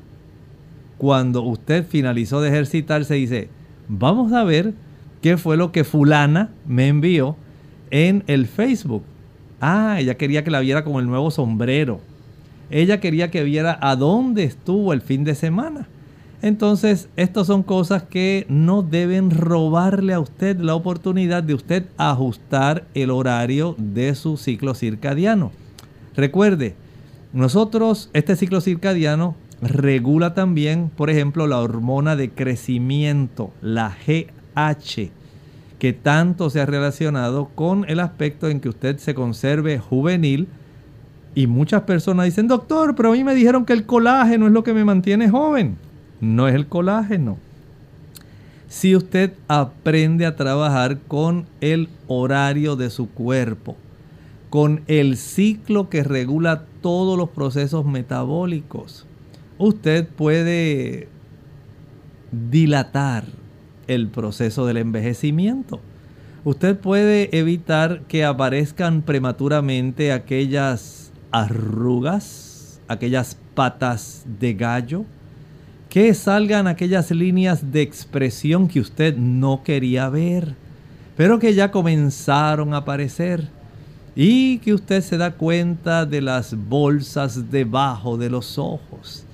cuando 0.97 1.41
usted 1.41 1.85
finalizó 1.85 2.39
de 2.41 2.49
ejercitarse, 2.49 3.15
dice, 3.15 3.49
vamos 3.87 4.31
a 4.31 4.43
ver 4.43 4.73
qué 5.21 5.37
fue 5.37 5.57
lo 5.57 5.71
que 5.71 5.83
fulana 5.83 6.51
me 6.65 6.87
envió 6.87 7.35
en 7.91 8.23
el 8.27 8.47
Facebook. 8.47 9.03
Ah, 9.61 9.97
ella 9.99 10.15
quería 10.15 10.43
que 10.43 10.51
la 10.51 10.59
viera 10.59 10.83
con 10.83 10.95
el 10.95 11.07
nuevo 11.07 11.31
sombrero. 11.31 11.99
Ella 12.69 12.99
quería 12.99 13.31
que 13.31 13.43
viera 13.43 13.77
a 13.81 13.95
dónde 13.95 14.43
estuvo 14.43 14.93
el 14.93 15.01
fin 15.01 15.23
de 15.23 15.35
semana. 15.35 15.87
Entonces, 16.41 17.09
estas 17.17 17.47
son 17.47 17.63
cosas 17.63 18.03
que 18.03 18.45
no 18.47 18.81
deben 18.81 19.29
robarle 19.29 20.13
a 20.13 20.21
usted 20.21 20.57
la 20.59 20.75
oportunidad 20.75 21.43
de 21.43 21.53
usted 21.53 21.85
ajustar 21.97 22.85
el 22.93 23.09
horario 23.11 23.75
de 23.77 24.15
su 24.15 24.37
ciclo 24.37 24.73
circadiano. 24.73 25.51
Recuerde, 26.15 26.75
nosotros, 27.33 28.09
este 28.13 28.37
ciclo 28.37 28.61
circadiano 28.61 29.35
regula 29.61 30.33
también, 30.33 30.89
por 30.95 31.09
ejemplo, 31.09 31.45
la 31.45 31.59
hormona 31.59 32.15
de 32.15 32.29
crecimiento, 32.29 33.51
la 33.61 33.95
GH, 34.07 35.11
que 35.79 35.93
tanto 35.93 36.49
se 36.49 36.59
ha 36.61 36.65
relacionado 36.65 37.49
con 37.55 37.89
el 37.89 38.01
aspecto 38.01 38.49
en 38.49 38.59
que 38.59 38.69
usted 38.69 38.97
se 38.97 39.15
conserve 39.15 39.79
juvenil. 39.79 40.47
Y 41.33 41.47
muchas 41.47 41.83
personas 41.83 42.25
dicen, 42.25 42.47
doctor, 42.47 42.95
pero 42.95 43.09
a 43.09 43.13
mí 43.13 43.23
me 43.23 43.33
dijeron 43.33 43.65
que 43.65 43.73
el 43.73 43.85
colágeno 43.85 44.47
es 44.47 44.51
lo 44.51 44.63
que 44.63 44.73
me 44.73 44.83
mantiene 44.83 45.29
joven. 45.29 45.77
No 46.19 46.47
es 46.47 46.55
el 46.55 46.67
colágeno. 46.67 47.37
Si 48.67 48.95
usted 48.95 49.33
aprende 49.47 50.25
a 50.25 50.35
trabajar 50.35 50.99
con 51.07 51.47
el 51.61 51.87
horario 52.07 52.75
de 52.75 52.89
su 52.89 53.09
cuerpo, 53.09 53.77
con 54.49 54.81
el 54.87 55.17
ciclo 55.17 55.89
que 55.89 56.03
regula 56.03 56.65
todos 56.81 57.17
los 57.17 57.29
procesos 57.29 57.85
metabólicos. 57.85 59.05
Usted 59.57 60.07
puede 60.07 61.07
dilatar 62.31 63.25
el 63.89 64.07
proceso 64.07 64.65
del 64.65 64.77
envejecimiento. 64.77 65.81
Usted 66.45 66.77
puede 66.77 67.37
evitar 67.37 68.03
que 68.07 68.23
aparezcan 68.23 69.01
prematuramente 69.01 70.13
aquellas 70.13 71.11
arrugas, 71.31 72.79
aquellas 72.87 73.37
patas 73.55 74.23
de 74.39 74.53
gallo, 74.53 75.05
que 75.89 76.13
salgan 76.13 76.67
aquellas 76.67 77.11
líneas 77.11 77.71
de 77.71 77.81
expresión 77.81 78.67
que 78.67 78.79
usted 78.79 79.17
no 79.17 79.63
quería 79.63 80.07
ver, 80.07 80.55
pero 81.17 81.39
que 81.39 81.53
ya 81.53 81.71
comenzaron 81.71 82.73
a 82.73 82.77
aparecer 82.77 83.49
y 84.15 84.59
que 84.59 84.73
usted 84.73 85.01
se 85.01 85.17
da 85.17 85.31
cuenta 85.31 86.05
de 86.05 86.21
las 86.21 86.55
bolsas 86.55 87.51
debajo 87.51 88.17
de 88.17 88.29
los 88.29 88.57
ojos. 88.57 89.25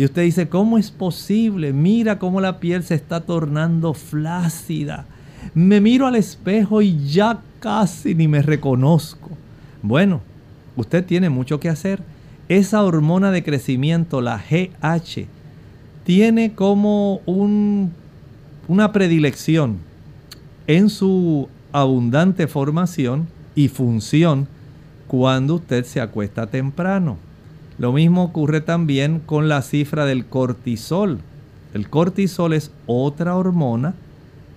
Y 0.00 0.04
usted 0.06 0.22
dice, 0.22 0.48
¿cómo 0.48 0.78
es 0.78 0.90
posible? 0.90 1.74
Mira 1.74 2.18
cómo 2.18 2.40
la 2.40 2.58
piel 2.58 2.82
se 2.84 2.94
está 2.94 3.20
tornando 3.20 3.92
flácida. 3.92 5.04
Me 5.52 5.82
miro 5.82 6.06
al 6.06 6.16
espejo 6.16 6.80
y 6.80 7.06
ya 7.06 7.42
casi 7.58 8.14
ni 8.14 8.26
me 8.26 8.40
reconozco. 8.40 9.28
Bueno, 9.82 10.22
usted 10.74 11.04
tiene 11.04 11.28
mucho 11.28 11.60
que 11.60 11.68
hacer. 11.68 12.00
Esa 12.48 12.82
hormona 12.82 13.30
de 13.30 13.42
crecimiento, 13.42 14.22
la 14.22 14.38
GH, 14.38 15.26
tiene 16.04 16.54
como 16.54 17.20
un, 17.26 17.92
una 18.68 18.92
predilección 18.92 19.80
en 20.66 20.88
su 20.88 21.46
abundante 21.72 22.46
formación 22.46 23.28
y 23.54 23.68
función 23.68 24.48
cuando 25.08 25.56
usted 25.56 25.84
se 25.84 26.00
acuesta 26.00 26.46
temprano. 26.46 27.18
Lo 27.80 27.94
mismo 27.94 28.24
ocurre 28.24 28.60
también 28.60 29.20
con 29.24 29.48
la 29.48 29.62
cifra 29.62 30.04
del 30.04 30.26
cortisol. 30.26 31.18
El 31.72 31.88
cortisol 31.88 32.52
es 32.52 32.72
otra 32.84 33.36
hormona 33.36 33.94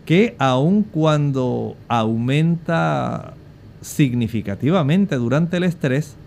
que 0.05 0.35
aun 0.39 0.83
cuando 0.83 1.77
aumenta 1.87 3.33
significativamente 3.79 5.15
durante 5.15 5.55
el 5.55 5.63
estrés, 5.63 6.17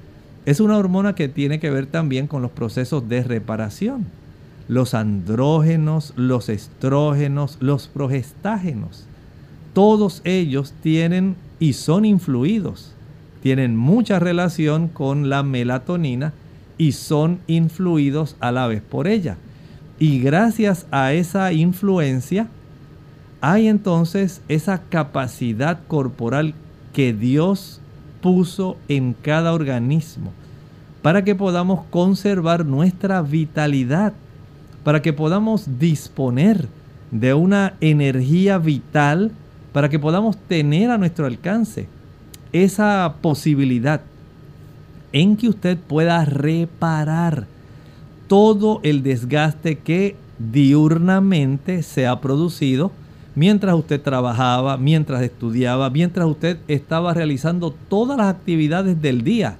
es 0.46 0.58
una 0.58 0.78
hormona 0.78 1.14
que 1.14 1.28
tiene 1.28 1.60
que 1.60 1.68
ver 1.68 1.84
también 1.84 2.28
con 2.28 2.40
los 2.40 2.50
procesos 2.50 3.06
de 3.10 3.22
reparación. 3.22 4.06
Los 4.66 4.94
andrógenos, 4.94 6.14
los 6.16 6.48
estrógenos, 6.48 7.58
los 7.60 7.88
progestágenos, 7.88 9.04
todos 9.74 10.22
ellos 10.24 10.72
tienen 10.82 11.36
y 11.58 11.74
son 11.74 12.06
influidos, 12.06 12.94
tienen 13.42 13.76
mucha 13.76 14.18
relación 14.18 14.88
con 14.88 15.28
la 15.28 15.42
melatonina 15.42 16.32
y 16.78 16.92
son 16.92 17.40
influidos 17.46 18.36
a 18.40 18.52
la 18.52 18.66
vez 18.66 18.82
por 18.82 19.08
ella. 19.08 19.36
Y 19.98 20.20
gracias 20.20 20.86
a 20.90 21.12
esa 21.12 21.52
influencia 21.52 22.48
hay 23.40 23.68
entonces 23.68 24.42
esa 24.48 24.82
capacidad 24.82 25.80
corporal 25.88 26.54
que 26.92 27.12
Dios 27.12 27.80
puso 28.20 28.76
en 28.88 29.14
cada 29.14 29.52
organismo 29.52 30.32
para 31.02 31.24
que 31.24 31.34
podamos 31.34 31.84
conservar 31.90 32.66
nuestra 32.66 33.22
vitalidad 33.22 34.12
para 34.86 35.02
que 35.02 35.12
podamos 35.12 35.80
disponer 35.80 36.68
de 37.10 37.34
una 37.34 37.74
energía 37.80 38.56
vital, 38.58 39.32
para 39.72 39.88
que 39.88 39.98
podamos 39.98 40.36
tener 40.36 40.92
a 40.92 40.96
nuestro 40.96 41.26
alcance 41.26 41.88
esa 42.52 43.16
posibilidad 43.20 44.02
en 45.12 45.36
que 45.36 45.48
usted 45.48 45.78
pueda 45.78 46.24
reparar 46.24 47.46
todo 48.28 48.80
el 48.82 49.02
desgaste 49.02 49.78
que 49.78 50.16
diurnamente 50.38 51.82
se 51.82 52.06
ha 52.06 52.20
producido 52.20 52.92
mientras 53.34 53.74
usted 53.76 54.00
trabajaba, 54.00 54.76
mientras 54.76 55.22
estudiaba, 55.22 55.90
mientras 55.90 56.26
usted 56.26 56.58
estaba 56.68 57.14
realizando 57.14 57.72
todas 57.88 58.16
las 58.16 58.28
actividades 58.28 59.00
del 59.00 59.22
día 59.22 59.58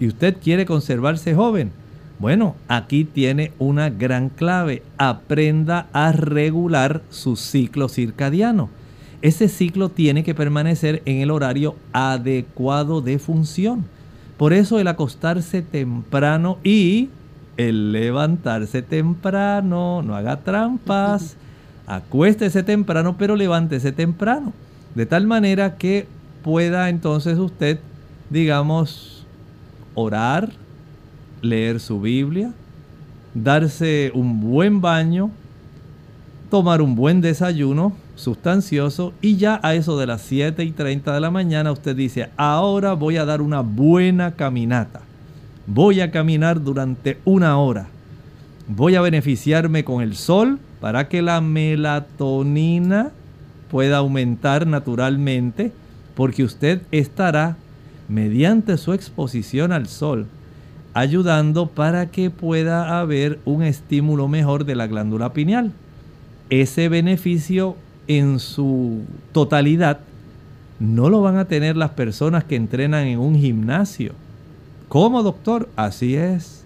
y 0.00 0.08
usted 0.08 0.36
quiere 0.42 0.66
conservarse 0.66 1.34
joven. 1.34 1.70
Bueno, 2.18 2.54
aquí 2.68 3.04
tiene 3.04 3.52
una 3.58 3.88
gran 3.88 4.28
clave. 4.28 4.82
Aprenda 4.98 5.86
a 5.92 6.12
regular 6.12 7.02
su 7.10 7.36
ciclo 7.36 7.88
circadiano. 7.88 8.68
Ese 9.22 9.48
ciclo 9.48 9.90
tiene 9.90 10.24
que 10.24 10.34
permanecer 10.34 11.02
en 11.04 11.18
el 11.18 11.30
horario 11.30 11.76
adecuado 11.92 13.00
de 13.00 13.18
función. 13.18 13.84
Por 14.40 14.54
eso 14.54 14.78
el 14.78 14.88
acostarse 14.88 15.60
temprano 15.60 16.56
y 16.64 17.10
el 17.58 17.92
levantarse 17.92 18.80
temprano, 18.80 20.00
no 20.00 20.16
haga 20.16 20.38
trampas, 20.38 21.36
acuéstese 21.86 22.62
temprano, 22.62 23.18
pero 23.18 23.36
levántese 23.36 23.92
temprano. 23.92 24.54
De 24.94 25.04
tal 25.04 25.26
manera 25.26 25.76
que 25.76 26.06
pueda 26.42 26.88
entonces 26.88 27.36
usted, 27.36 27.80
digamos, 28.30 29.26
orar, 29.94 30.48
leer 31.42 31.78
su 31.78 32.00
Biblia, 32.00 32.50
darse 33.34 34.10
un 34.14 34.40
buen 34.40 34.80
baño, 34.80 35.30
tomar 36.48 36.80
un 36.80 36.94
buen 36.94 37.20
desayuno 37.20 37.92
sustancioso 38.20 39.12
y 39.20 39.36
ya 39.36 39.58
a 39.62 39.74
eso 39.74 39.98
de 39.98 40.06
las 40.06 40.22
7 40.22 40.62
y 40.62 40.70
30 40.70 41.12
de 41.12 41.20
la 41.20 41.30
mañana 41.30 41.72
usted 41.72 41.96
dice, 41.96 42.30
ahora 42.36 42.92
voy 42.92 43.16
a 43.16 43.24
dar 43.24 43.42
una 43.42 43.60
buena 43.60 44.32
caminata. 44.32 45.00
Voy 45.66 46.00
a 46.00 46.10
caminar 46.10 46.62
durante 46.62 47.18
una 47.24 47.58
hora. 47.58 47.88
Voy 48.68 48.94
a 48.94 49.00
beneficiarme 49.00 49.84
con 49.84 50.02
el 50.02 50.14
sol 50.14 50.58
para 50.80 51.08
que 51.08 51.22
la 51.22 51.40
melatonina 51.40 53.10
pueda 53.70 53.98
aumentar 53.98 54.66
naturalmente 54.66 55.72
porque 56.14 56.44
usted 56.44 56.82
estará 56.90 57.56
mediante 58.08 58.76
su 58.76 58.92
exposición 58.92 59.72
al 59.72 59.86
sol 59.86 60.26
ayudando 60.94 61.66
para 61.66 62.10
que 62.10 62.30
pueda 62.30 63.00
haber 63.00 63.38
un 63.44 63.62
estímulo 63.62 64.28
mejor 64.28 64.64
de 64.64 64.74
la 64.74 64.86
glándula 64.86 65.32
pineal. 65.32 65.72
Ese 66.50 66.88
beneficio 66.88 67.76
en 68.18 68.40
su 68.40 69.02
totalidad 69.30 70.00
no 70.80 71.10
lo 71.10 71.20
van 71.20 71.36
a 71.36 71.44
tener 71.44 71.76
las 71.76 71.90
personas 71.90 72.42
que 72.42 72.56
entrenan 72.56 73.06
en 73.06 73.20
un 73.20 73.36
gimnasio. 73.36 74.14
¿Cómo, 74.88 75.22
doctor? 75.22 75.68
Así 75.76 76.16
es. 76.16 76.64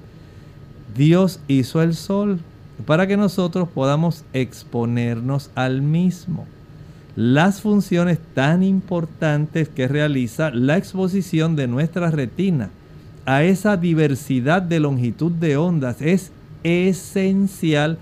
Dios 0.96 1.40
hizo 1.46 1.82
el 1.82 1.94
sol 1.94 2.40
para 2.86 3.06
que 3.06 3.18
nosotros 3.18 3.68
podamos 3.68 4.24
exponernos 4.32 5.50
al 5.54 5.82
mismo. 5.82 6.46
Las 7.14 7.60
funciones 7.60 8.18
tan 8.32 8.62
importantes 8.62 9.68
que 9.68 9.86
realiza 9.86 10.50
la 10.50 10.78
exposición 10.78 11.56
de 11.56 11.68
nuestra 11.68 12.10
retina 12.10 12.70
a 13.26 13.42
esa 13.42 13.76
diversidad 13.76 14.62
de 14.62 14.80
longitud 14.80 15.32
de 15.32 15.58
ondas 15.58 16.00
es 16.00 16.32
esencial 16.62 17.98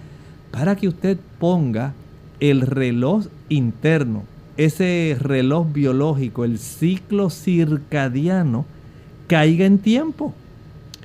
para 0.52 0.76
que 0.76 0.86
usted 0.86 1.18
ponga 1.40 1.94
el 2.42 2.62
reloj 2.62 3.26
interno, 3.48 4.24
ese 4.56 5.16
reloj 5.20 5.72
biológico, 5.72 6.44
el 6.44 6.58
ciclo 6.58 7.30
circadiano, 7.30 8.66
caiga 9.28 9.64
en 9.64 9.78
tiempo 9.78 10.34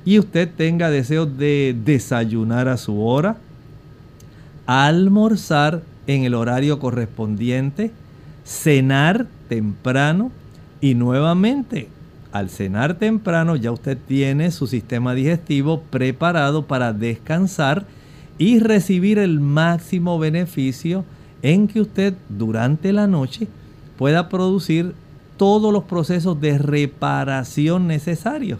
y 0.04 0.18
usted 0.18 0.50
tenga 0.56 0.90
deseo 0.90 1.26
de 1.26 1.76
desayunar 1.84 2.66
a 2.66 2.76
su 2.76 3.00
hora, 3.00 3.36
almorzar 4.66 5.82
en 6.08 6.24
el 6.24 6.34
horario 6.34 6.80
correspondiente, 6.80 7.92
cenar 8.44 9.28
temprano 9.48 10.32
y 10.80 10.96
nuevamente 10.96 11.88
al 12.32 12.50
cenar 12.50 12.94
temprano 12.94 13.54
ya 13.54 13.70
usted 13.70 13.96
tiene 14.08 14.50
su 14.50 14.66
sistema 14.66 15.14
digestivo 15.14 15.82
preparado 15.82 16.66
para 16.66 16.92
descansar 16.92 17.86
y 18.38 18.58
recibir 18.58 19.20
el 19.20 19.38
máximo 19.38 20.18
beneficio 20.18 21.04
en 21.42 21.68
que 21.68 21.80
usted 21.80 22.14
durante 22.28 22.92
la 22.92 23.06
noche 23.06 23.48
pueda 23.96 24.28
producir 24.28 24.94
todos 25.36 25.72
los 25.72 25.84
procesos 25.84 26.40
de 26.40 26.58
reparación 26.58 27.86
necesarios 27.86 28.58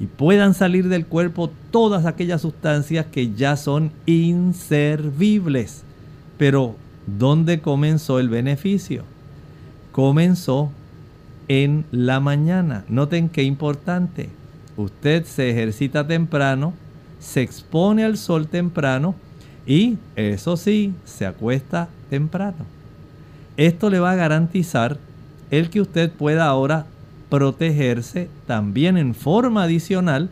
y 0.00 0.06
puedan 0.06 0.54
salir 0.54 0.88
del 0.88 1.06
cuerpo 1.06 1.50
todas 1.70 2.06
aquellas 2.06 2.42
sustancias 2.42 3.06
que 3.06 3.34
ya 3.34 3.56
son 3.56 3.90
inservibles. 4.06 5.82
Pero, 6.36 6.76
¿dónde 7.06 7.60
comenzó 7.60 8.20
el 8.20 8.28
beneficio? 8.28 9.04
Comenzó 9.90 10.70
en 11.48 11.84
la 11.90 12.20
mañana. 12.20 12.84
Noten 12.88 13.28
qué 13.28 13.42
importante. 13.42 14.28
Usted 14.76 15.24
se 15.24 15.50
ejercita 15.50 16.06
temprano, 16.06 16.74
se 17.18 17.42
expone 17.42 18.04
al 18.04 18.16
sol 18.16 18.46
temprano 18.46 19.16
y, 19.66 19.98
eso 20.14 20.56
sí, 20.56 20.94
se 21.04 21.26
acuesta 21.26 21.88
temprano. 22.08 22.64
Esto 23.56 23.90
le 23.90 23.98
va 23.98 24.12
a 24.12 24.16
garantizar 24.16 24.98
el 25.50 25.70
que 25.70 25.80
usted 25.80 26.10
pueda 26.10 26.46
ahora 26.46 26.86
protegerse 27.28 28.28
también 28.46 28.96
en 28.96 29.14
forma 29.14 29.64
adicional 29.64 30.30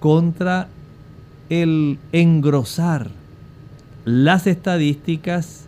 contra 0.00 0.68
el 1.48 1.98
engrosar 2.12 3.10
las 4.04 4.46
estadísticas 4.46 5.66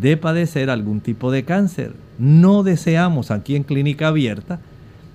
de 0.00 0.16
padecer 0.16 0.70
algún 0.70 1.00
tipo 1.00 1.30
de 1.30 1.44
cáncer. 1.44 1.92
No 2.18 2.62
deseamos 2.62 3.30
aquí 3.30 3.54
en 3.56 3.64
Clínica 3.64 4.08
Abierta 4.08 4.60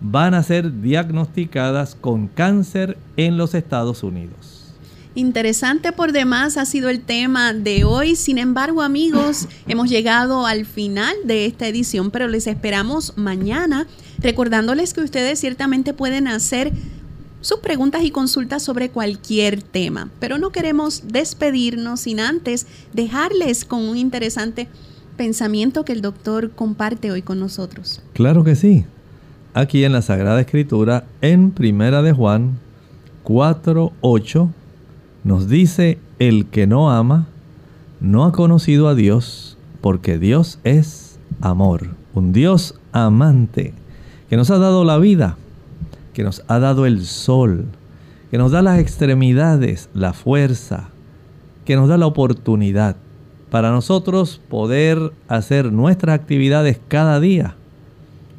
van 0.00 0.34
a 0.34 0.42
ser 0.42 0.80
diagnosticadas 0.80 1.94
con 1.94 2.26
cáncer 2.26 2.98
en 3.16 3.36
los 3.36 3.54
Estados 3.54 4.02
Unidos. 4.02 4.74
Interesante 5.14 5.92
por 5.92 6.12
demás 6.12 6.56
ha 6.56 6.64
sido 6.64 6.88
el 6.88 7.02
tema 7.02 7.52
de 7.52 7.84
hoy. 7.84 8.16
Sin 8.16 8.38
embargo, 8.38 8.82
amigos, 8.82 9.46
hemos 9.68 9.90
llegado 9.90 10.46
al 10.46 10.64
final 10.64 11.14
de 11.24 11.44
esta 11.46 11.68
edición, 11.68 12.10
pero 12.10 12.28
les 12.28 12.46
esperamos 12.46 13.12
mañana, 13.16 13.86
recordándoles 14.18 14.94
que 14.94 15.02
ustedes 15.02 15.38
ciertamente 15.38 15.92
pueden 15.92 16.28
hacer 16.28 16.72
sus 17.42 17.58
preguntas 17.58 18.02
y 18.04 18.10
consultas 18.10 18.62
sobre 18.62 18.88
cualquier 18.88 19.62
tema. 19.62 20.08
Pero 20.18 20.38
no 20.38 20.50
queremos 20.50 21.02
despedirnos 21.08 22.00
sin 22.00 22.20
antes 22.20 22.66
dejarles 22.94 23.66
con 23.66 23.82
un 23.82 23.98
interesante 23.98 24.68
pensamiento 25.18 25.84
que 25.84 25.92
el 25.92 26.00
doctor 26.00 26.52
comparte 26.52 27.10
hoy 27.10 27.20
con 27.20 27.38
nosotros. 27.38 28.00
Claro 28.14 28.44
que 28.44 28.56
sí. 28.56 28.86
Aquí 29.54 29.84
en 29.84 29.92
la 29.92 30.00
Sagrada 30.00 30.40
Escritura, 30.40 31.04
en 31.20 31.50
Primera 31.50 32.00
de 32.00 32.12
Juan 32.12 32.58
4.8, 33.24 34.48
nos 35.24 35.48
dice, 35.48 35.98
el 36.18 36.46
que 36.46 36.66
no 36.66 36.90
ama, 36.90 37.26
no 38.00 38.24
ha 38.24 38.32
conocido 38.32 38.88
a 38.88 38.94
Dios, 38.94 39.58
porque 39.80 40.18
Dios 40.18 40.58
es 40.64 41.18
amor, 41.40 41.90
un 42.14 42.32
Dios 42.32 42.74
amante, 42.92 43.74
que 44.30 44.36
nos 44.36 44.50
ha 44.50 44.58
dado 44.58 44.84
la 44.84 44.98
vida, 44.98 45.36
que 46.12 46.22
nos 46.22 46.42
ha 46.48 46.58
dado 46.58 46.86
el 46.86 47.04
sol, 47.04 47.66
que 48.30 48.38
nos 48.38 48.52
da 48.52 48.62
las 48.62 48.78
extremidades, 48.78 49.88
la 49.94 50.12
fuerza, 50.12 50.88
que 51.64 51.76
nos 51.76 51.88
da 51.88 51.98
la 51.98 52.06
oportunidad 52.06 52.96
para 53.50 53.70
nosotros 53.70 54.40
poder 54.48 55.12
hacer 55.28 55.72
nuestras 55.72 56.14
actividades 56.18 56.80
cada 56.88 57.20
día. 57.20 57.54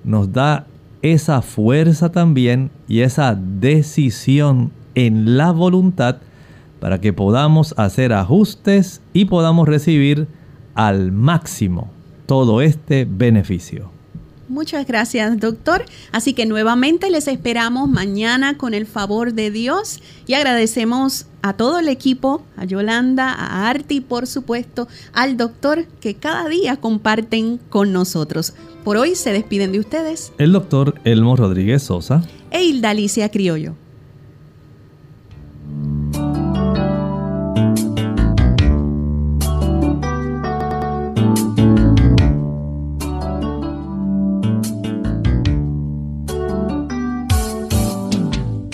Nos 0.03 0.33
da 0.33 0.65
esa 1.03 1.41
fuerza 1.41 2.11
también 2.11 2.71
y 2.87 3.01
esa 3.01 3.35
decisión 3.35 4.71
en 4.95 5.37
la 5.37 5.51
voluntad 5.51 6.17
para 6.79 6.99
que 6.99 7.13
podamos 7.13 7.73
hacer 7.77 8.11
ajustes 8.11 9.01
y 9.13 9.25
podamos 9.25 9.67
recibir 9.67 10.27
al 10.75 11.11
máximo 11.11 11.91
todo 12.25 12.61
este 12.61 13.05
beneficio. 13.05 13.92
Muchas 14.49 14.85
gracias, 14.85 15.39
doctor. 15.39 15.85
Así 16.11 16.33
que 16.33 16.45
nuevamente 16.45 17.09
les 17.09 17.27
esperamos 17.27 17.87
mañana 17.89 18.57
con 18.57 18.73
el 18.73 18.85
favor 18.85 19.33
de 19.33 19.51
Dios 19.51 20.01
y 20.27 20.33
agradecemos 20.33 21.27
a 21.41 21.53
todo 21.53 21.79
el 21.79 21.89
equipo, 21.89 22.43
a 22.57 22.65
Yolanda, 22.65 23.31
a 23.31 23.69
Arti, 23.69 24.01
por 24.01 24.27
supuesto, 24.27 24.87
al 25.13 25.37
doctor 25.37 25.85
que 26.01 26.15
cada 26.15 26.47
día 26.47 26.77
comparten 26.77 27.59
con 27.69 27.93
nosotros. 27.93 28.53
Por 28.83 28.97
hoy 28.97 29.15
se 29.15 29.31
despiden 29.31 29.71
de 29.71 29.79
ustedes. 29.79 30.33
El 30.37 30.51
doctor 30.51 30.95
Elmo 31.03 31.35
Rodríguez 31.35 31.83
Sosa. 31.83 32.21
E 32.51 32.63
Hilda 32.63 32.89
Alicia 32.89 33.29
Criollo. 33.29 33.75